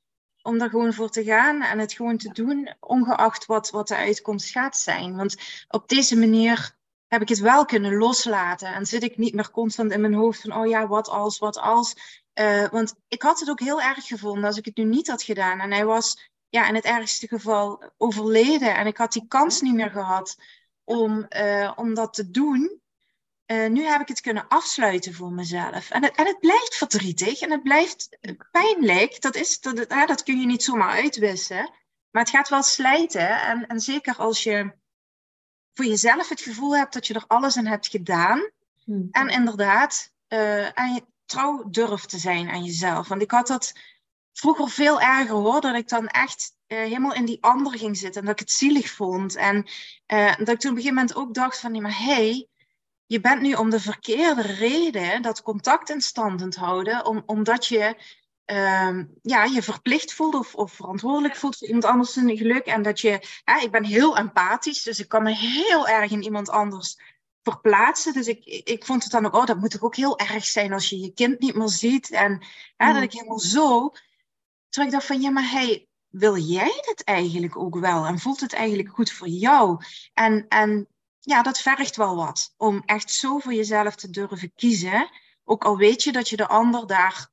[0.46, 3.96] om er gewoon voor te gaan en het gewoon te doen, ongeacht wat, wat de
[3.96, 5.16] uitkomst gaat zijn.
[5.16, 5.36] Want
[5.68, 9.92] op deze manier heb ik het wel kunnen loslaten en zit ik niet meer constant
[9.92, 11.94] in mijn hoofd van, oh ja, wat als, wat als.
[12.34, 15.22] Uh, want ik had het ook heel erg gevonden als ik het nu niet had
[15.22, 15.60] gedaan.
[15.60, 19.74] En hij was ja, in het ergste geval overleden en ik had die kans niet
[19.74, 20.36] meer gehad
[20.84, 22.80] om, uh, om dat te doen.
[23.46, 25.90] Uh, nu heb ik het kunnen afsluiten voor mezelf.
[25.90, 28.18] En het, en het blijft verdrietig en het blijft
[28.50, 29.20] pijnlijk.
[29.20, 31.70] Dat, is, dat, hè, dat kun je niet zomaar uitwissen.
[32.10, 33.40] Maar het gaat wel slijten.
[33.40, 34.72] En, en zeker als je
[35.74, 38.50] voor jezelf het gevoel hebt dat je er alles aan hebt gedaan.
[38.84, 39.08] Hmm.
[39.10, 43.08] En inderdaad, uh, aan je, trouw durft te zijn aan jezelf.
[43.08, 43.72] Want ik had dat
[44.32, 45.60] vroeger veel erger hoor.
[45.60, 48.20] Dat ik dan echt uh, helemaal in die ander ging zitten.
[48.20, 49.36] En dat ik het zielig vond.
[49.36, 49.56] En
[50.06, 52.48] uh, dat ik toen op een gegeven moment ook dacht van, nee, maar hey,
[53.06, 57.96] je bent nu om de verkeerde reden dat contact in stand houden, om, omdat je
[58.44, 62.66] ehm, ja, je verplicht voelt of, of verantwoordelijk voelt voor iemand anders zijn geluk.
[62.66, 66.22] En dat je, ja, ik ben heel empathisch, dus ik kan me heel erg in
[66.22, 66.96] iemand anders
[67.42, 68.12] verplaatsen.
[68.12, 70.72] Dus ik, ik vond het dan ook, oh, dat moet toch ook heel erg zijn
[70.72, 72.10] als je je kind niet meer ziet.
[72.10, 72.42] En
[72.76, 73.92] ja, dat ik helemaal zo.
[74.68, 78.06] Terwijl ik dacht van, ja, maar hey, wil jij het eigenlijk ook wel?
[78.06, 79.84] En voelt het eigenlijk goed voor jou?
[80.14, 80.88] En, en
[81.26, 82.54] ja, dat vergt wel wat.
[82.56, 85.10] Om echt zo voor jezelf te durven kiezen.
[85.44, 87.28] Ook al weet je dat je de ander daar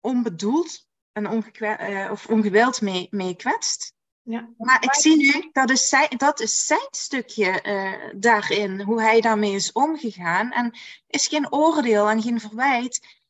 [0.00, 3.94] onbedoeld en uh, of ongewild mee, mee kwetst.
[4.22, 4.48] Ja.
[4.56, 9.20] Maar ik zie nu, dat is zijn, dat is zijn stukje uh, daarin, hoe hij
[9.20, 10.52] daarmee is omgegaan.
[10.52, 13.22] En is geen oordeel en geen verwijt.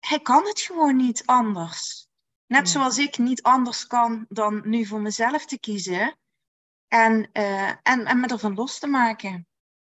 [0.00, 2.08] Hij kan het gewoon niet anders.
[2.46, 6.16] Net zoals ik niet anders kan dan nu voor mezelf te kiezen.
[6.94, 9.46] En, uh, en, en me ervan los te maken.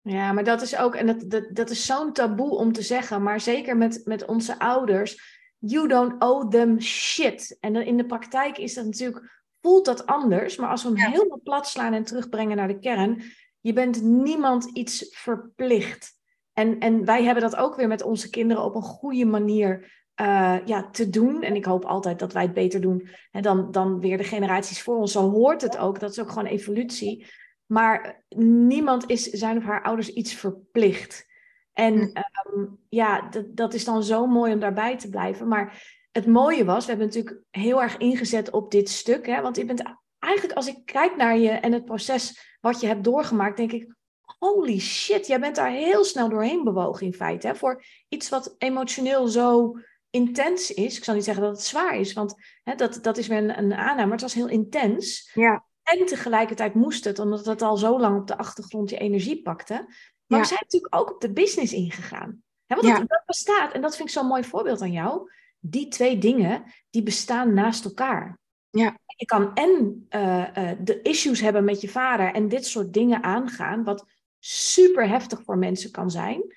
[0.02, 3.24] Ja, maar dat is ook, en dat, dat, dat is zo'n taboe om te zeggen,
[3.24, 5.38] maar zeker met, met onze ouders.
[5.58, 7.58] You don't owe them shit.
[7.60, 10.56] En in de praktijk is dat natuurlijk voelt dat anders.
[10.56, 13.24] Maar als we hem helemaal plat slaan en terugbrengen naar de kern,
[13.60, 16.18] je bent niemand iets verplicht.
[16.54, 20.58] En, en wij hebben dat ook weer met onze kinderen op een goede manier uh,
[20.66, 21.44] ja, te doen.
[21.44, 24.82] En ik hoop altijd dat wij het beter doen hè, dan, dan weer de generaties
[24.82, 25.12] voor ons.
[25.12, 26.00] Zo hoort het ook.
[26.00, 27.26] Dat is ook gewoon evolutie.
[27.66, 31.28] Maar niemand is zijn of haar ouders iets verplicht.
[31.74, 32.12] En
[32.54, 35.48] um, ja, dat, dat is dan zo mooi om daarbij te blijven.
[35.48, 39.26] Maar het mooie was, we hebben natuurlijk heel erg ingezet op dit stuk.
[39.26, 39.42] Hè?
[39.42, 39.84] Want je bent
[40.20, 43.96] eigenlijk, als ik kijk naar je en het proces wat je hebt doorgemaakt, denk ik,
[44.40, 47.48] holy shit, jij bent daar heel snel doorheen bewogen in feite.
[47.48, 47.56] Hè?
[47.56, 49.76] Voor iets wat emotioneel zo
[50.10, 50.98] intens is.
[50.98, 53.58] Ik zal niet zeggen dat het zwaar is, want hè, dat, dat is weer een,
[53.58, 55.32] een aanname, maar het was heel intens.
[55.34, 55.66] Ja.
[55.84, 59.86] En tegelijkertijd moest het, omdat het al zo lang op de achtergrond je energie pakte.
[60.26, 62.44] Maar we zijn natuurlijk ook op de business ingegaan.
[62.66, 65.88] Hè, want dat, dat bestaat, en dat vind ik zo'n mooi voorbeeld aan jou die
[65.88, 68.40] twee dingen, die bestaan naast elkaar.
[68.70, 68.98] Ja.
[69.06, 73.84] Je kan en uh, de issues hebben met je vader en dit soort dingen aangaan,
[73.84, 74.06] wat
[74.40, 76.56] super heftig voor mensen kan zijn.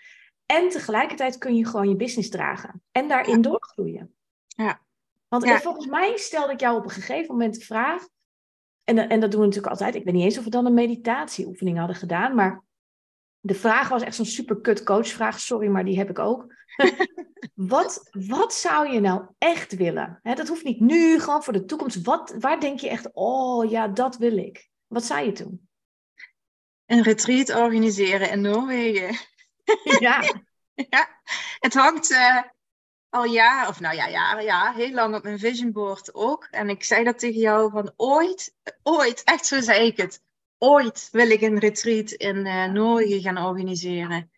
[0.52, 4.14] En tegelijkertijd kun je gewoon je business dragen en daarin doorgroeien.
[4.46, 4.80] Ja.
[5.28, 5.60] Want ja.
[5.60, 8.08] volgens mij stelde ik jou op een gegeven moment de vraag,
[8.84, 10.74] en, en dat doen we natuurlijk altijd, ik weet niet eens of we dan een
[10.74, 12.64] meditatieoefening hadden gedaan, maar
[13.40, 16.54] de vraag was echt zo'n super kut coachvraag, sorry, maar die heb ik ook.
[17.54, 20.20] wat, wat zou je nou echt willen?
[20.22, 22.02] dat hoeft niet nu, gewoon voor de toekomst.
[22.02, 24.68] Wat, waar denk je echt, oh ja, dat wil ik?
[24.86, 25.68] Wat zei je toen?
[26.86, 29.30] Een retreat organiseren in Noorwegen.
[30.00, 30.22] Ja.
[30.90, 31.08] ja.
[31.58, 32.42] Het hangt uh,
[33.08, 36.48] al jaren, of nou ja, jaren, ja, heel lang op mijn vision board ook.
[36.50, 40.20] En ik zei dat tegen jou van ooit, ooit, echt zo zei ik het.
[40.58, 44.30] Ooit wil ik een retreat in uh, Noorwegen gaan organiseren.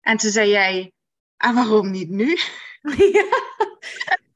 [0.00, 0.92] En toen zei jij,
[1.36, 2.36] en waarom niet nu?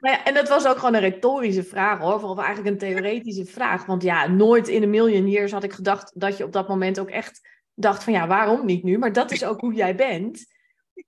[0.00, 0.24] Ja.
[0.24, 3.86] en dat was ook gewoon een retorische vraag hoor, of eigenlijk een theoretische vraag.
[3.86, 7.00] Want ja, nooit in een miljoen years had ik gedacht dat je op dat moment
[7.00, 7.40] ook echt
[7.82, 8.98] dacht van ja, waarom niet nu?
[8.98, 10.46] Maar dat is ook hoe jij bent.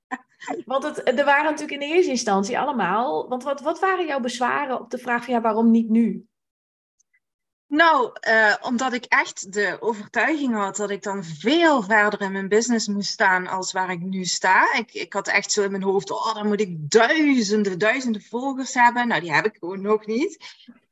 [0.64, 3.28] Want het, er waren natuurlijk in de eerste instantie allemaal.
[3.28, 6.26] Want wat, wat waren jouw bezwaren op de vraag van ja, waarom niet nu?
[7.72, 12.48] Nou, uh, omdat ik echt de overtuiging had dat ik dan veel verder in mijn
[12.48, 14.74] business moest staan als waar ik nu sta.
[14.74, 18.74] Ik, ik had echt zo in mijn hoofd, oh, dan moet ik duizenden, duizenden volgers
[18.74, 19.08] hebben.
[19.08, 20.38] Nou, die heb ik gewoon nog niet.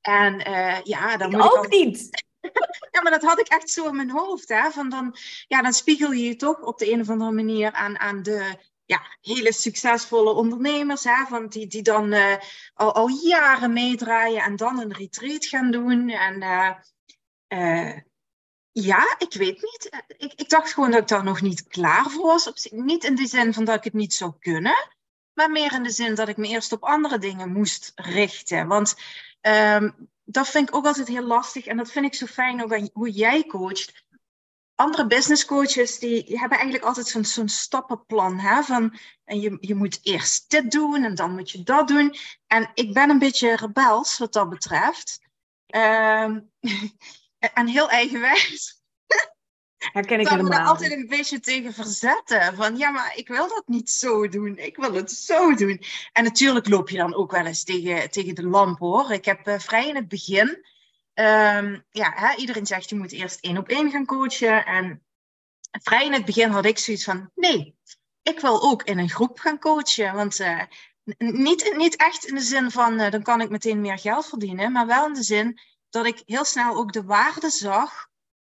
[0.00, 2.24] En uh, ja, dan ik moet ook ik niet.
[2.92, 4.48] ja, maar dat had ik echt zo in mijn hoofd.
[4.48, 4.70] Hè?
[4.70, 5.16] Van dan,
[5.48, 8.56] ja, dan spiegel je je toch op de een of andere manier aan, aan de
[8.90, 12.36] ja, hele succesvolle ondernemers, hè, van die, die dan uh,
[12.74, 16.08] al, al jaren meedraaien en dan een retreat gaan doen.
[16.08, 16.70] En uh,
[17.48, 17.98] uh,
[18.72, 20.04] ja, ik weet niet.
[20.16, 22.68] Ik, ik dacht gewoon dat ik daar nog niet klaar voor was.
[22.70, 24.88] Niet in de zin van dat ik het niet zou kunnen,
[25.32, 28.66] maar meer in de zin dat ik me eerst op andere dingen moest richten.
[28.66, 28.96] Want
[29.40, 32.88] um, dat vind ik ook altijd heel lastig en dat vind ik zo fijn ook
[32.92, 34.04] hoe jij coacht
[34.80, 38.38] andere business coaches die, hebben eigenlijk altijd zo'n stappenplan.
[38.38, 38.62] Hè?
[38.62, 42.14] Van, en je, je moet eerst dit doen en dan moet je dat doen.
[42.46, 45.20] En ik ben een beetje rebels wat dat betreft.
[45.76, 46.22] Uh,
[47.60, 48.79] en heel eigenwijs.
[49.80, 50.52] Herken ik helemaal.
[50.52, 52.54] Ik me altijd een beetje tegen verzetten.
[52.56, 54.58] Van ja, maar ik wil dat niet zo doen.
[54.58, 55.82] Ik wil het zo doen.
[56.12, 59.12] En natuurlijk loop je dan ook wel eens tegen, tegen de lamp hoor.
[59.12, 60.64] Ik heb uh, vrij in het begin
[61.14, 64.66] Um, ja, hè, iedereen zegt je moet eerst één op één gaan coachen.
[64.66, 65.02] En
[65.70, 67.76] vrij in het begin had ik zoiets van: nee,
[68.22, 70.14] ik wil ook in een groep gaan coachen.
[70.14, 70.62] Want uh,
[71.18, 74.72] niet, niet echt in de zin van uh, dan kan ik meteen meer geld verdienen,
[74.72, 78.08] maar wel in de zin dat ik heel snel ook de waarde zag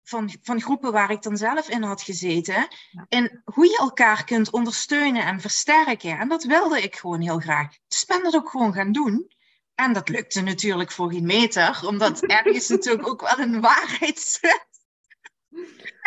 [0.08, 2.68] van, van groepen waar ik dan zelf in had gezeten.
[3.08, 6.18] En hoe je elkaar kunt ondersteunen en versterken.
[6.18, 7.76] En dat wilde ik gewoon heel graag.
[7.88, 9.34] Dus ben dat ook gewoon gaan doen.
[9.74, 14.66] En dat lukte natuurlijk voor geen meter, omdat ergens natuurlijk ook wel een waarheid zit.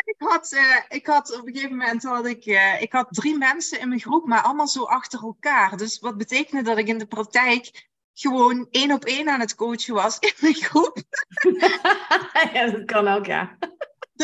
[0.03, 3.37] ik had, uh, ik had op een gegeven moment had ik, uh, ik had drie
[3.37, 5.77] mensen in mijn groep, maar allemaal zo achter elkaar.
[5.77, 9.93] Dus wat betekende dat ik in de praktijk gewoon één op één aan het coachen
[9.93, 10.97] was in mijn groep.
[12.53, 13.57] ja, dat kan ook, ja.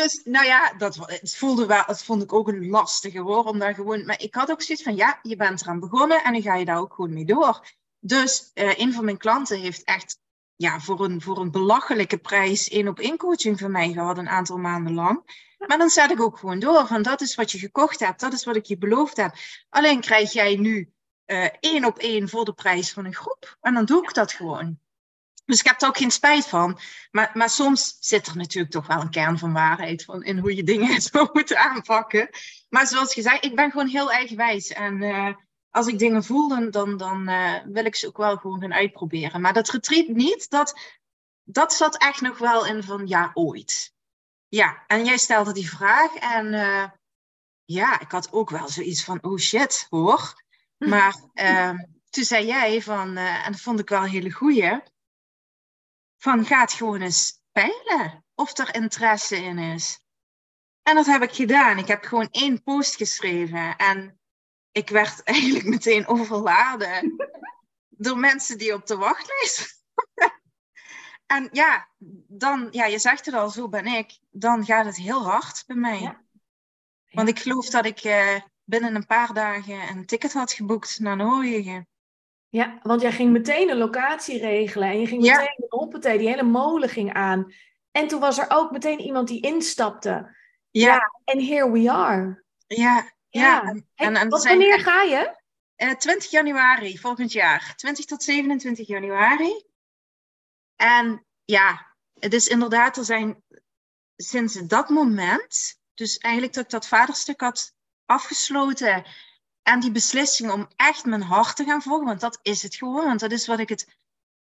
[0.02, 3.44] Dus nou ja, dat het voelde wel, dat vond ik ook een lastige hoor.
[3.44, 6.32] Om daar gewoon, maar ik had ook zoiets van, ja, je bent eraan begonnen en
[6.32, 7.66] nu ga je daar ook gewoon mee door.
[7.98, 10.18] Dus uh, een van mijn klanten heeft echt
[10.56, 14.28] ja, voor, een, voor een belachelijke prijs één op één coaching van mij gehad, een
[14.28, 15.44] aantal maanden lang.
[15.66, 18.32] Maar dan zet ik ook gewoon door, van dat is wat je gekocht hebt, dat
[18.32, 19.34] is wat ik je beloofd heb.
[19.68, 20.92] Alleen krijg jij nu
[21.26, 23.56] uh, één op één voor de prijs van een groep.
[23.60, 24.80] En dan doe ik dat gewoon.
[25.46, 26.78] Dus ik heb er ook geen spijt van.
[27.10, 30.56] Maar, maar soms zit er natuurlijk toch wel een kern van waarheid van in hoe
[30.56, 32.28] je dingen zo moet aanpakken.
[32.68, 34.68] Maar zoals gezegd, ik ben gewoon heel eigenwijs.
[34.68, 35.34] En uh,
[35.70, 38.74] als ik dingen voel, dan, dan, dan uh, wil ik ze ook wel gewoon gaan
[38.74, 39.40] uitproberen.
[39.40, 40.78] Maar dat retreat niet, dat,
[41.42, 43.94] dat zat echt nog wel in van ja, ooit.
[44.48, 46.84] Ja, en jij stelde die vraag en uh,
[47.64, 50.44] ja, ik had ook wel zoiets van oh shit hoor.
[50.78, 51.14] Maar
[52.10, 54.80] toen zei jij van, en dat vond ik wel een hele goeie
[56.16, 60.00] van ga het gewoon eens peilen of er interesse in is.
[60.82, 61.78] En dat heb ik gedaan.
[61.78, 64.20] Ik heb gewoon één post geschreven en
[64.70, 67.16] ik werd eigenlijk meteen overladen
[67.88, 69.84] door mensen die op de wachtlijst
[71.26, 71.88] En ja,
[72.28, 74.18] dan, ja, je zegt het al, zo ben ik.
[74.30, 76.00] Dan gaat het heel hard bij mij.
[76.00, 76.24] Ja.
[77.10, 81.16] Want ik geloof dat ik uh, binnen een paar dagen een ticket had geboekt naar
[81.16, 81.88] Noorwegen.
[82.48, 85.66] Ja, want jij ging meteen een locatie regelen en je ging meteen ja.
[85.68, 87.52] hoppatee, die hele molen ging aan.
[87.90, 90.36] En toen was er ook meteen iemand die instapte.
[90.70, 90.94] Ja.
[90.94, 92.44] ja en here we are.
[92.66, 93.62] Ja, ja.
[93.62, 95.34] En, en, en wat, wanneer ga je?
[95.76, 97.72] Uh, eh, 20 januari volgend jaar.
[97.76, 99.64] 20 tot 27 januari.
[100.76, 103.42] En ja, het is inderdaad, er zijn
[104.16, 109.04] sinds dat moment, dus eigenlijk dat ik dat vaderstuk had afgesloten
[109.66, 113.04] en die beslissing om echt mijn hart te gaan volgen, want dat is het gewoon.
[113.04, 113.88] Want dat is wat ik het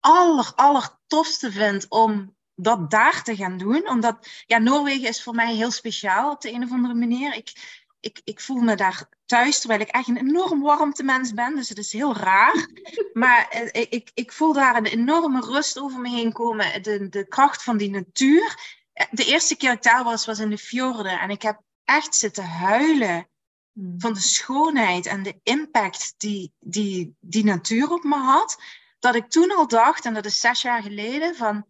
[0.01, 3.89] aller, aller tofste vind om dat daar te gaan doen.
[3.89, 7.35] Omdat, ja, Noorwegen is voor mij heel speciaal op de een of andere manier.
[7.35, 7.53] Ik,
[8.01, 11.55] ik, ik voel me daar thuis, terwijl ik echt een enorm warmte ben.
[11.55, 12.69] Dus het is heel raar.
[13.13, 16.83] Maar eh, ik, ik voel daar een enorme rust over me heen komen.
[16.83, 18.57] De, de kracht van die natuur.
[18.93, 21.21] Eh, de eerste keer dat ik daar was, was in de fjorden.
[21.21, 23.31] En ik heb echt zitten huilen
[23.73, 24.01] Hmm.
[24.01, 28.63] van de schoonheid en de impact die, die die natuur op me had,
[28.99, 31.67] dat ik toen al dacht, en dat is zes jaar geleden, van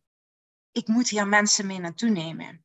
[0.73, 2.65] ik moet hier mensen mee naartoe nemen.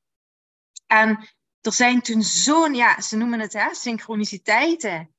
[0.88, 1.28] En
[1.62, 5.14] er zijn toen zo'n, ja, ze noemen het hè, synchroniciteiten,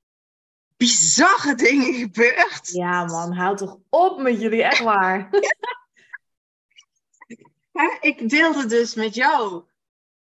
[0.76, 2.68] bizarre dingen gebeurd.
[2.68, 5.28] Ja man, houd toch op met jullie, echt waar.
[8.00, 9.64] ik deelde dus met jou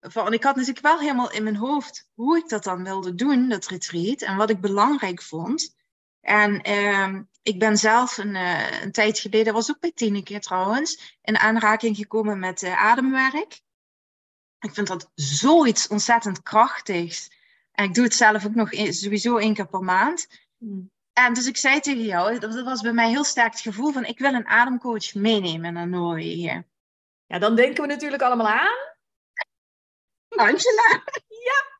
[0.03, 3.49] van, ik had natuurlijk wel helemaal in mijn hoofd hoe ik dat dan wilde doen,
[3.49, 5.75] dat retreat, en wat ik belangrijk vond.
[6.21, 11.17] En uh, ik ben zelf een, uh, een tijd geleden, was ook bij Tineke trouwens,
[11.21, 13.61] in aanraking gekomen met uh, ademwerk.
[14.59, 17.31] Ik vind dat zoiets ontzettend krachtigs.
[17.71, 20.27] En ik doe het zelf ook nog sowieso één keer per maand.
[20.57, 20.91] Hmm.
[21.13, 24.05] En dus ik zei tegen jou, dat was bij mij heel sterk het gevoel van,
[24.05, 26.67] ik wil een ademcoach meenemen naar Noorwegen.
[27.25, 28.92] Ja, dan denken we natuurlijk allemaal aan
[30.36, 31.04] Angela.
[31.28, 31.72] Ja.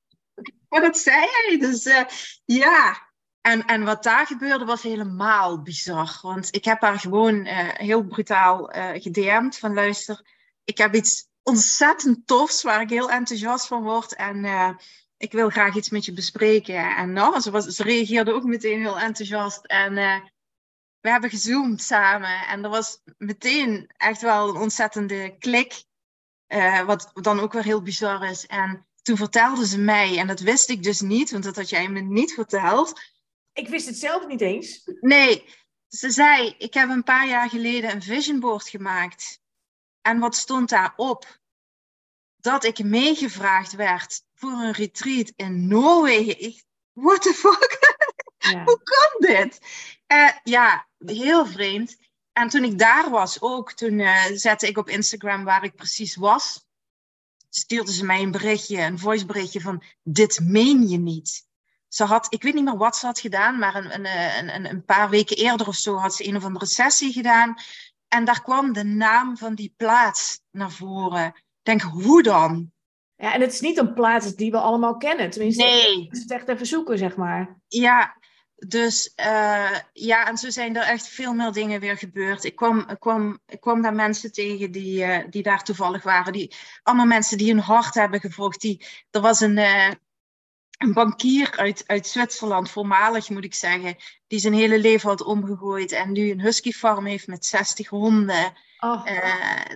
[0.70, 1.58] Maar dat zei hij.
[1.60, 2.04] Dus uh,
[2.46, 3.12] ja.
[3.42, 6.20] En, en wat daar gebeurde was helemaal bizar.
[6.22, 10.22] Want ik heb haar gewoon uh, heel brutaal uh, gedM'd van luister.
[10.63, 14.16] Ik heb iets ontzettend tofs waar ik heel enthousiast van word.
[14.16, 14.46] En
[15.18, 16.96] ik wil graag iets met je bespreken.
[16.96, 19.66] En nou, ze, was, ze reageerde ook meteen heel enthousiast.
[19.66, 19.94] En
[21.04, 22.48] we hebben gezoomd samen.
[22.48, 25.84] En er was meteen echt wel een ontzettende klik.
[26.54, 28.46] Uh, wat dan ook weer heel bizar is.
[28.46, 31.89] En toen vertelde ze mij, en dat wist ik dus niet, want dat had jij
[31.89, 33.02] me niet verteld.
[33.54, 34.82] Ik wist het zelf niet eens.
[35.02, 35.46] Nee,
[35.88, 39.42] ze zei, ik heb een paar jaar geleden een vision board gemaakt.
[40.02, 41.42] En wat stond daarop?
[42.36, 46.42] Dat ik meegevraagd werd voor een retreat in Noorwegen.
[46.42, 47.80] Ik, what the fuck?
[48.38, 48.63] Ja.
[48.66, 49.60] Hoe kan dit?
[50.08, 51.98] Uh, ja, heel vreemd.
[52.34, 56.15] En toen ik daar was ook, toen uh, zette ik op Instagram waar ik precies
[56.15, 56.65] was.
[57.50, 61.46] Stuurde ze mij een berichtje, een voiceberichtje van, dit meen je niet.
[61.88, 64.86] Ze had, ik weet niet meer wat ze had gedaan, maar een, een, een, een
[64.86, 67.56] paar weken eerder of zo had ze een of andere sessie gedaan.
[68.08, 71.26] En daar kwam de naam van die plaats naar voren.
[71.28, 72.72] Ik denk, hoe dan?
[73.15, 75.30] Ja, en het is niet een plaats die we allemaal kennen.
[75.30, 76.08] Tenminste, nee.
[76.10, 77.60] het echt even zoeken, zeg maar.
[77.67, 78.17] Ja,
[78.67, 82.43] dus uh, ja, en zo zijn er echt veel meer dingen weer gebeurd.
[82.43, 86.34] Ik kwam, ik kwam, ik kwam daar mensen tegen die, uh, die daar toevallig waren.
[86.34, 88.62] Die, allemaal mensen die hun hart hebben gevolgd.
[88.62, 89.89] Die, er was een, uh,
[90.78, 93.95] een bankier uit, uit Zwitserland, voormalig moet ik zeggen,
[94.28, 98.54] die zijn hele leven had omgegooid en nu een husky farm heeft met 60 honden.
[98.80, 99.02] Oh.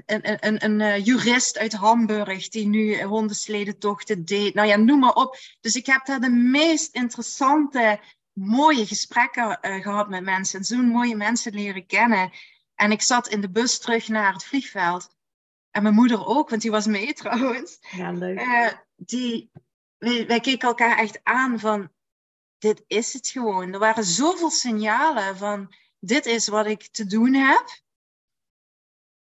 [0.06, 4.54] een een, een jurist uit Hamburg die nu hondensledentochten deed.
[4.54, 5.38] Nou ja, noem maar op.
[5.62, 8.00] Dus ik heb daar de meest interessante
[8.38, 10.63] mooie gesprekken uh, gehad met mensen.
[10.63, 12.32] Zo'n mooie mensen leren kennen.
[12.76, 15.15] En ik zat in de bus terug naar het vliegveld.
[15.71, 17.78] En mijn moeder ook, want die was mee trouwens.
[17.91, 18.41] Ja, leuk.
[18.41, 19.52] Uh, die,
[19.97, 21.91] wij, wij, keken elkaar echt aan van,
[22.58, 23.73] dit is het gewoon.
[23.73, 27.65] Er waren zoveel signalen van, dit is wat ik te doen heb.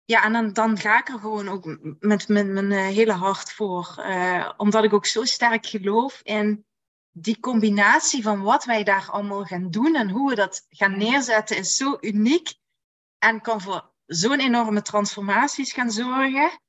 [0.06, 1.66] Ja, en dan, dan ga ik er gewoon ook
[2.00, 3.96] met, met mijn uh, hele hart voor.
[3.98, 6.66] Uh, omdat ik ook zo sterk geloof in
[7.12, 11.58] die combinatie van wat wij daar allemaal gaan doen en hoe we dat gaan neerzetten
[11.58, 12.54] is zo uniek
[13.18, 16.60] en kan voor zo'n enorme transformaties gaan zorgen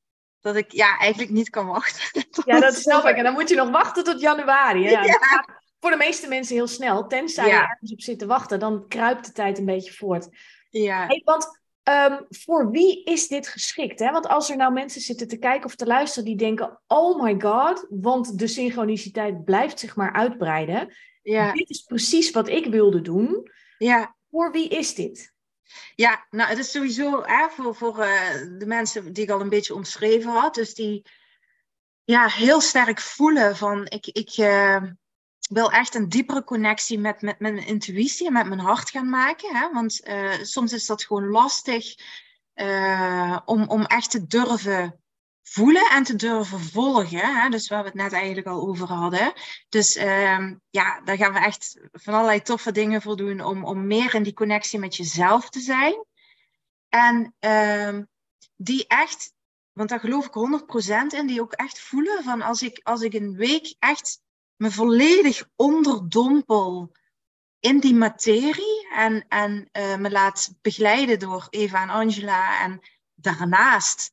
[0.40, 2.24] dat ik ja, eigenlijk niet kan wachten.
[2.44, 3.16] Ja, dat snap ik.
[3.16, 4.80] En dan moet je nog wachten tot januari.
[4.80, 5.46] Ja, ja.
[5.80, 7.06] voor de meeste mensen heel snel.
[7.06, 10.28] Tenzij je ergens op zit te wachten, dan kruipt de tijd een beetje voort.
[10.70, 11.06] Ja.
[11.06, 13.98] Hey, want Um, voor wie is dit geschikt?
[13.98, 14.10] Hè?
[14.10, 17.40] Want als er nou mensen zitten te kijken of te luisteren die denken: oh my
[17.40, 20.94] god, want de synchroniciteit blijft zich maar uitbreiden.
[21.22, 21.52] Ja.
[21.52, 23.50] Dit is precies wat ik wilde doen.
[23.78, 24.16] Ja.
[24.30, 25.32] Voor wie is dit?
[25.94, 29.48] Ja, nou, het is sowieso hè, voor, voor uh, de mensen die ik al een
[29.48, 30.54] beetje omschreven had.
[30.54, 31.06] Dus die
[32.04, 34.82] ja, heel sterk voelen van ik, ik, uh,
[35.50, 39.56] wil echt een diepere connectie met, met, mijn intuïtie en met mijn hart gaan maken.
[39.56, 39.72] Hè?
[39.72, 41.94] Want uh, soms is dat gewoon lastig
[42.54, 45.00] uh, om, om echt te durven
[45.42, 47.40] voelen en te durven volgen.
[47.40, 47.48] Hè?
[47.48, 49.32] Dus waar we het net eigenlijk al over hadden.
[49.68, 53.86] Dus uh, ja, daar gaan we echt van allerlei toffe dingen voor doen om, om
[53.86, 56.04] meer in die connectie met jezelf te zijn.
[56.88, 58.04] En ehm,
[58.56, 59.32] die echt,
[59.72, 60.62] want daar geloof ik
[61.12, 64.20] 100% in, die ook echt voelen van als ik, als ik een week echt
[64.60, 66.92] me volledig onderdompel
[67.60, 72.62] in die materie en, en uh, me laat begeleiden door Eva en Angela.
[72.62, 72.80] En
[73.14, 74.12] daarnaast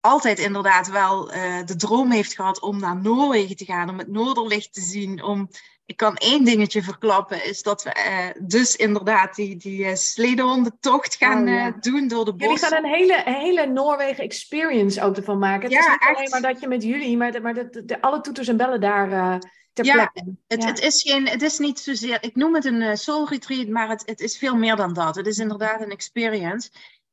[0.00, 4.08] altijd inderdaad wel uh, de droom heeft gehad om naar Noorwegen te gaan, om het
[4.08, 5.22] Noorderlicht te zien.
[5.22, 5.48] Om,
[5.86, 11.16] ik kan één dingetje verklappen, is dat we uh, dus inderdaad die, die uh, sledenhondentocht
[11.16, 11.70] gaan oh, ja.
[11.80, 12.68] doen door de bossen.
[12.68, 15.62] Jullie gaan een hele, hele Noorwegen experience ook ervan maken.
[15.62, 16.16] Het ja, is niet echt.
[16.16, 18.80] alleen maar dat je met jullie, maar, de, maar de, de, alle toeters en bellen
[18.80, 19.38] daar
[19.84, 20.12] ja,
[20.46, 23.68] het, het, is geen, het is niet zozeer, ik noem het een uh, soul retreat,
[23.68, 25.16] maar het, het is veel meer dan dat.
[25.16, 26.70] Het is inderdaad een experience.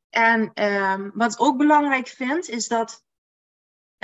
[0.09, 3.03] En um, wat ik ook belangrijk vind, is dat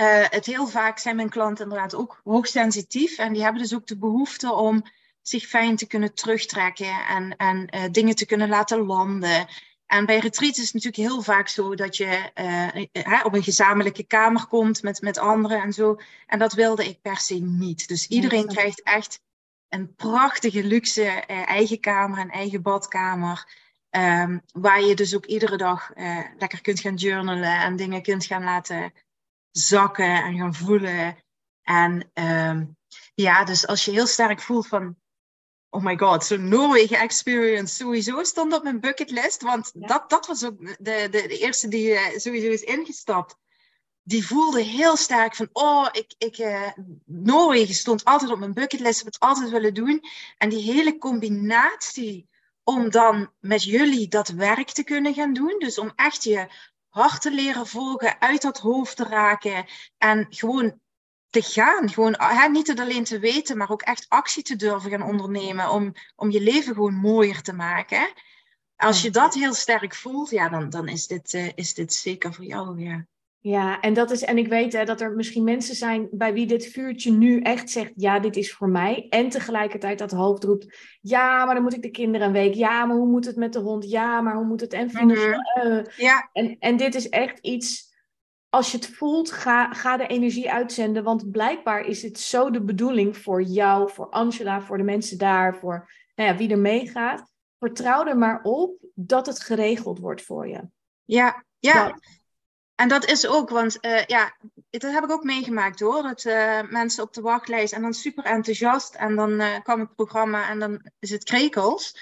[0.00, 3.18] uh, het heel vaak zijn mijn klanten inderdaad ook hoogsensitief.
[3.18, 4.82] En die hebben dus ook de behoefte om
[5.22, 9.46] zich fijn te kunnen terugtrekken en, en uh, dingen te kunnen laten landen.
[9.90, 12.30] En bij retreats is het natuurlijk heel vaak zo dat je
[12.92, 16.00] uh, op een gezamenlijke kamer komt met, met anderen en zo.
[16.26, 17.88] En dat wilde ik per se niet.
[17.88, 19.20] Dus iedereen krijgt echt
[19.68, 23.48] een prachtige, luxe uh, eigen kamer, een eigen badkamer.
[23.90, 28.24] Um, waar je dus ook iedere dag uh, lekker kunt gaan journalen en dingen kunt
[28.24, 28.92] gaan laten
[29.50, 31.16] zakken en gaan voelen.
[31.62, 32.76] En um,
[33.14, 34.96] ja, dus als je heel sterk voelt van
[35.70, 39.42] oh my god, zo'n Noorwegen experience sowieso stond op mijn bucketlist.
[39.42, 43.36] Want dat, dat was ook de, de, de eerste die uh, sowieso is ingestapt.
[44.02, 46.68] Die voelde heel sterk van, oh, ik, ik, uh,
[47.04, 50.00] Noorwegen stond altijd op mijn bucketlist, heb het altijd willen doen.
[50.38, 52.28] En die hele combinatie
[52.64, 55.54] om dan met jullie dat werk te kunnen gaan doen.
[55.58, 56.48] Dus om echt je
[56.88, 59.66] hart te leren volgen, uit dat hoofd te raken
[59.98, 60.80] en gewoon
[61.30, 61.88] te gaan.
[61.88, 65.70] Gewoon hè, niet het alleen te weten, maar ook echt actie te durven gaan ondernemen
[65.70, 68.12] om, om je leven gewoon mooier te maken.
[68.76, 72.34] Als je dat heel sterk voelt, ja, dan, dan is, dit, uh, is dit zeker
[72.34, 72.80] voor jou.
[72.80, 73.06] Ja.
[73.42, 76.46] Ja, en, dat is, en ik weet hè, dat er misschien mensen zijn bij wie
[76.46, 79.06] dit vuurtje nu echt zegt: ja, dit is voor mij.
[79.08, 82.54] En tegelijkertijd dat hoofd roept: ja, maar dan moet ik de kinderen een week.
[82.54, 83.90] Ja, maar hoe moet het met de hond?
[83.90, 84.72] Ja, maar hoe moet het?
[84.72, 85.86] En, mm -hmm.
[85.96, 86.28] ja.
[86.32, 87.89] en, en dit is echt iets
[88.50, 91.04] als je het voelt, ga, ga de energie uitzenden.
[91.04, 95.56] Want blijkbaar is het zo de bedoeling voor jou, voor Angela, voor de mensen daar,
[95.56, 97.32] voor nou ja, wie er meegaat.
[97.58, 100.68] Vertrouw er maar op dat het geregeld wordt voor je.
[101.04, 101.98] Ja, ja.
[102.74, 104.36] En dat is ook, want uh, ja,
[104.70, 106.02] dat heb ik ook meegemaakt hoor.
[106.02, 108.94] Dat uh, mensen op de wachtlijst en dan super enthousiast.
[108.94, 111.96] En dan uh, kwam het programma en dan is het krekels.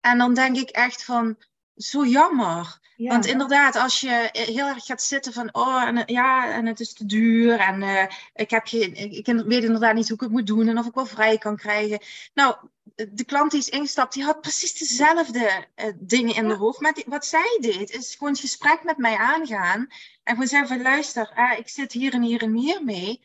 [0.00, 1.36] En dan denk ik echt van,
[1.76, 2.78] zo jammer.
[2.96, 6.92] Want inderdaad, als je heel erg gaat zitten van, oh, en, ja, en het is
[6.92, 10.46] te duur en uh, ik, heb je, ik weet inderdaad niet hoe ik het moet
[10.46, 11.98] doen en of ik wel vrij kan krijgen.
[12.34, 12.56] Nou,
[12.94, 16.80] de klant die is ingestapt, die had precies dezelfde uh, dingen in de hoofd.
[16.80, 19.86] Maar die, wat zij deed, is gewoon het gesprek met mij aangaan.
[20.22, 23.20] En gewoon zeggen van, luister, uh, ik zit hier en hier en hier mee.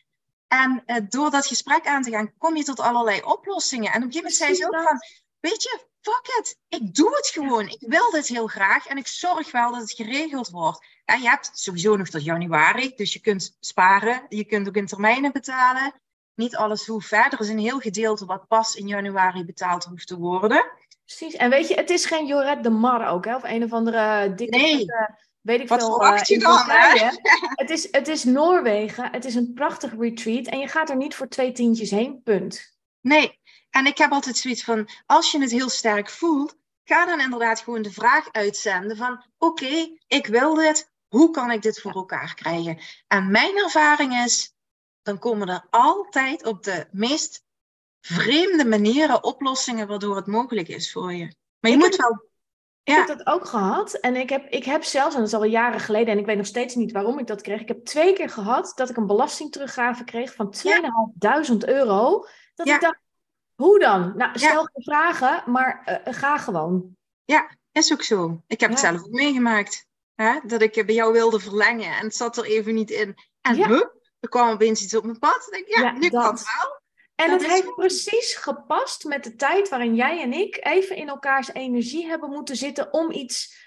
[0.48, 3.92] En door dat gesprek aan te gaan, kom je tot allerlei oplossingen.
[3.92, 5.00] En op een gegeven moment zei ze ook van,
[5.40, 7.68] weet je, fuck it, ik doe het gewoon.
[7.68, 10.86] Ik wil dit heel graag en ik zorg wel dat het geregeld wordt.
[11.04, 14.26] Ja, je hebt sowieso nog tot januari, dus je kunt sparen.
[14.28, 15.92] Je kunt ook in termijnen betalen.
[16.34, 17.32] Niet alles hoeft verder.
[17.32, 20.64] Er is een heel gedeelte wat pas in januari betaald hoeft te worden.
[21.04, 21.34] Precies.
[21.34, 23.34] En weet je, het is geen Joret de Mar ook, hè?
[23.34, 24.56] Of een of andere dikke...
[24.56, 24.86] Nee.
[25.40, 25.90] weet ik Wat veel.
[25.90, 26.58] verwacht uh, je dan?
[27.60, 29.10] Het, is, het is Noorwegen.
[29.12, 30.46] Het is een prachtig retreat.
[30.46, 32.22] En je gaat er niet voor twee tientjes heen.
[32.22, 32.76] Punt.
[33.00, 33.39] Nee.
[33.70, 37.60] En ik heb altijd zoiets van, als je het heel sterk voelt, ga dan inderdaad
[37.60, 40.90] gewoon de vraag uitzenden van, oké, okay, ik wil dit.
[41.08, 42.78] Hoe kan ik dit voor elkaar krijgen?
[43.06, 44.54] En mijn ervaring is,
[45.02, 47.44] dan komen er altijd op de meest
[48.00, 51.34] vreemde manieren oplossingen waardoor het mogelijk is voor je.
[51.60, 52.28] Maar je Ik moet heb- wel.
[52.82, 52.98] Ik Ja.
[53.06, 53.94] heb dat ook gehad.
[53.94, 56.36] En ik heb, ik heb zelfs, en dat is al jaren geleden, en ik weet
[56.36, 57.60] nog steeds niet waarom ik dat kreeg.
[57.60, 62.26] Ik heb twee keer gehad dat ik een belastingteruggave kreeg van 2.500 euro.
[62.54, 62.74] Dat Ja.
[62.74, 62.98] ik dacht,
[63.60, 64.00] hoe dan?
[64.16, 64.38] Nou, Ja.
[64.38, 66.96] stel geen vragen, maar eh, ga gewoon.
[67.72, 68.42] Is ook zo.
[68.46, 68.86] Ik heb het Ja.
[68.90, 69.86] zelf ook meegemaakt.
[70.14, 70.38] Hè?
[70.44, 73.14] Dat ik bij jou wilde verlengen en het zat er even niet in.
[73.40, 73.66] En Ja.
[73.68, 75.46] hup, er kwam opeens iets op mijn pad.
[75.46, 76.22] Ik denk, ja, Ja, nu dat.
[76.22, 76.80] kan het wel.
[77.14, 77.74] En Dat het heeft goed.
[77.74, 82.56] precies gepast met de tijd waarin jij en ik even in elkaars energie hebben moeten
[82.56, 83.58] zitten om iets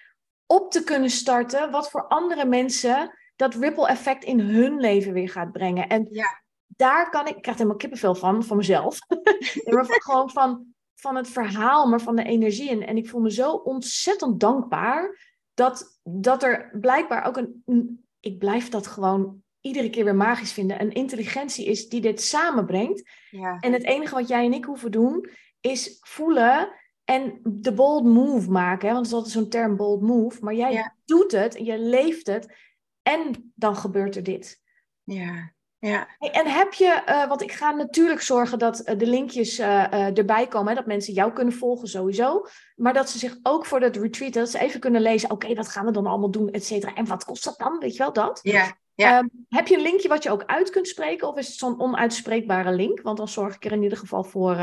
[0.45, 5.29] op te kunnen starten, wat voor andere mensen dat ripple effect in hun leven weer
[5.29, 5.87] gaat brengen.
[5.89, 6.42] En Ja.
[6.75, 8.99] Daar kan ik, ik krijg helemaal kippenvel van, van mezelf.
[9.07, 10.65] Nee, maar van- gewoon van,
[10.95, 12.69] van het verhaal, maar van de energie.
[12.69, 18.37] En, en ik voel me zo ontzettend dankbaar dat, dat er blijkbaar ook een, ik
[18.37, 23.09] blijf dat gewoon iedere keer weer magisch vinden, een intelligentie is die dit samenbrengt.
[23.29, 23.57] Ja.
[23.59, 25.29] En het enige wat jij en ik hoeven doen,
[25.61, 26.69] is voelen
[27.03, 28.87] en de bold move maken.
[28.87, 28.93] Hè?
[28.93, 30.43] Want dat is zo'n term, bold move.
[30.43, 30.95] Maar jij Ja.
[31.05, 32.55] doet het, je leeft het.
[33.01, 34.61] En dan gebeurt er dit.
[35.03, 35.53] Ja.
[35.89, 36.07] Ja.
[36.19, 40.47] En heb je, eh, want ik ga natuurlijk zorgen dat eh, de linkjes eh, erbij
[40.47, 40.69] komen.
[40.69, 40.75] Hè?
[40.75, 42.45] Dat mensen jou kunnen volgen sowieso.
[42.75, 45.31] Maar dat ze zich ook voor dat retreat, dat ze even kunnen lezen.
[45.31, 46.93] Oké, wat gaan we dan allemaal doen, et cetera.
[46.93, 47.79] En wat kost dat dan?
[47.79, 48.39] Weet je wel dat?
[48.43, 48.77] Ja.
[48.95, 49.17] Ja.
[49.17, 51.27] Ehm, heb je een linkje wat je ook uit kunt spreken?
[51.27, 53.01] Of is het zo'n onuitspreekbare link?
[53.01, 54.55] Want dan zorg ik er in ieder geval voor.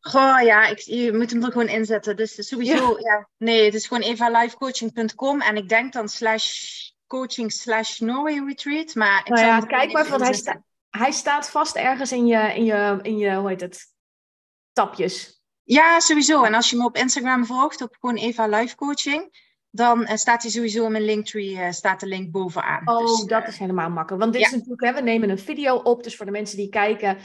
[0.00, 2.16] Goh, ja, ik, je moet hem er gewoon inzetten.
[2.16, 3.28] Dus sowieso, ja.
[3.36, 6.74] nee, het is gewoon evalifecoaching.com en ik denk dan slash
[7.06, 8.94] coaching slash Norway retreat.
[8.94, 12.54] Maar ik Nou ja, kijk maar, want hij, sta- hij staat vast ergens in je,
[12.54, 13.94] in, je, in je, hoe heet het,
[14.72, 15.40] tapjes.
[15.62, 16.42] Ja, sowieso.
[16.42, 19.30] En als je me op Instagram volgt, op gewoon Eva Life Coaching,
[19.70, 22.88] dan eh, staat hij sowieso in mijn linktree, eh, staat de link bovenaan.
[22.88, 24.22] Oh, Dus, dat eh, is helemaal makkelijk.
[24.22, 24.48] Want dit ja.
[24.48, 27.16] is natuurlijk, hè, we nemen een video op, dus voor de mensen die kijken,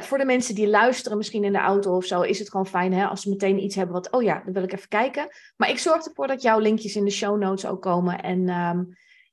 [0.00, 2.92] voor de mensen die luisteren, misschien in de auto of zo, is het gewoon fijn
[2.92, 5.28] hè, als ze meteen iets hebben wat, oh ja, dan wil ik even kijken.
[5.56, 8.22] Maar ik zorg ervoor dat jouw linkjes in de show notes ook komen.
[8.22, 8.82] En ehm,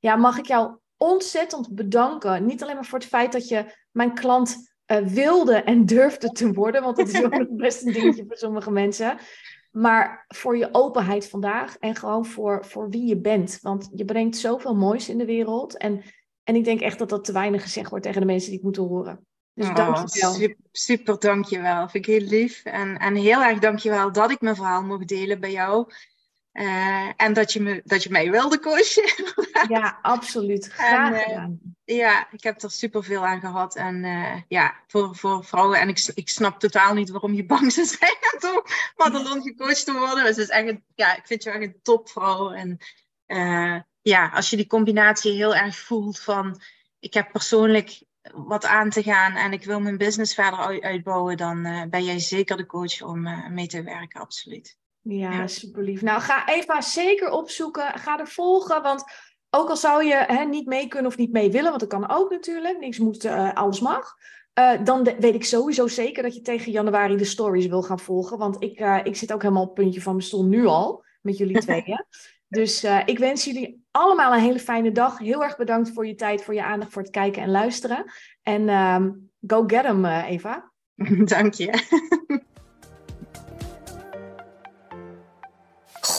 [0.01, 2.45] ja, mag ik jou ontzettend bedanken.
[2.45, 6.53] Niet alleen maar voor het feit dat je mijn klant eh, wilde en durfde te
[6.53, 9.17] worden, want dat is ook nog best een dingetje voor sommige mensen.
[9.71, 13.59] Maar voor je openheid vandaag en gewoon voor, voor wie je bent.
[13.61, 15.77] Want je brengt zoveel moois in de wereld.
[15.77, 16.03] En,
[16.43, 18.65] en ik denk echt dat dat te weinig gezegd wordt tegen de mensen die het
[18.65, 19.25] moeten horen.
[19.53, 20.33] Dus oh, dank je wel.
[20.33, 21.89] Super, super, dankjewel.
[21.89, 22.63] Vind ik heel lief.
[22.63, 25.91] En, en heel erg dankjewel dat ik mijn verhaal mocht delen bij jou.
[26.51, 29.03] Eh, en dat je, me, dat je mij wilde coachen.
[29.67, 30.67] Ja, absoluut.
[30.71, 31.59] Graag eh, gedaan.
[31.83, 33.75] Ja, ik heb er superveel aan gehad.
[33.75, 35.79] En eh, ja, voor, voor vrouwen.
[35.79, 38.63] En ik, ik snap totaal niet waarom je bang zou zijn om
[38.95, 40.23] Madelon gecoacht te worden.
[40.23, 42.51] Dus het is echt een, ja, ik vind je echt een topvrouw.
[42.51, 42.77] En
[44.01, 46.61] ja, als je die combinatie heel erg voelt van...
[46.99, 51.37] Ik heb persoonlijk wat aan te gaan en ik wil mijn business verder uit- uitbouwen...
[51.37, 53.21] dan ben jij zeker de coach om
[53.53, 54.79] mee te werken, absoluut.
[55.03, 56.01] Ja, super lief.
[56.01, 57.99] Nou, ga Eva zeker opzoeken.
[57.99, 59.03] Ga er volgen, want
[59.49, 62.09] ook al zou je hè, niet mee kunnen of niet mee willen, want dat kan
[62.09, 64.13] ook natuurlijk, niks moet, eh, alles mag.
[64.53, 67.99] eh, dan de- weet ik sowieso zeker dat je tegen januari de stories wil gaan
[67.99, 68.37] volgen.
[68.37, 71.03] Want ik, eh, ik zit ook helemaal op het puntje van mijn stoel nu al,
[71.21, 72.05] met jullie tweeën.
[72.47, 75.17] Dus ik wens jullie allemaal een hele fijne dag.
[75.17, 78.11] Heel erg bedankt voor je tijd, voor je aandacht, voor het kijken en luisteren.
[78.41, 79.11] En ehm,
[79.47, 80.71] go get eh, Eva.
[81.35, 81.69] Dank je.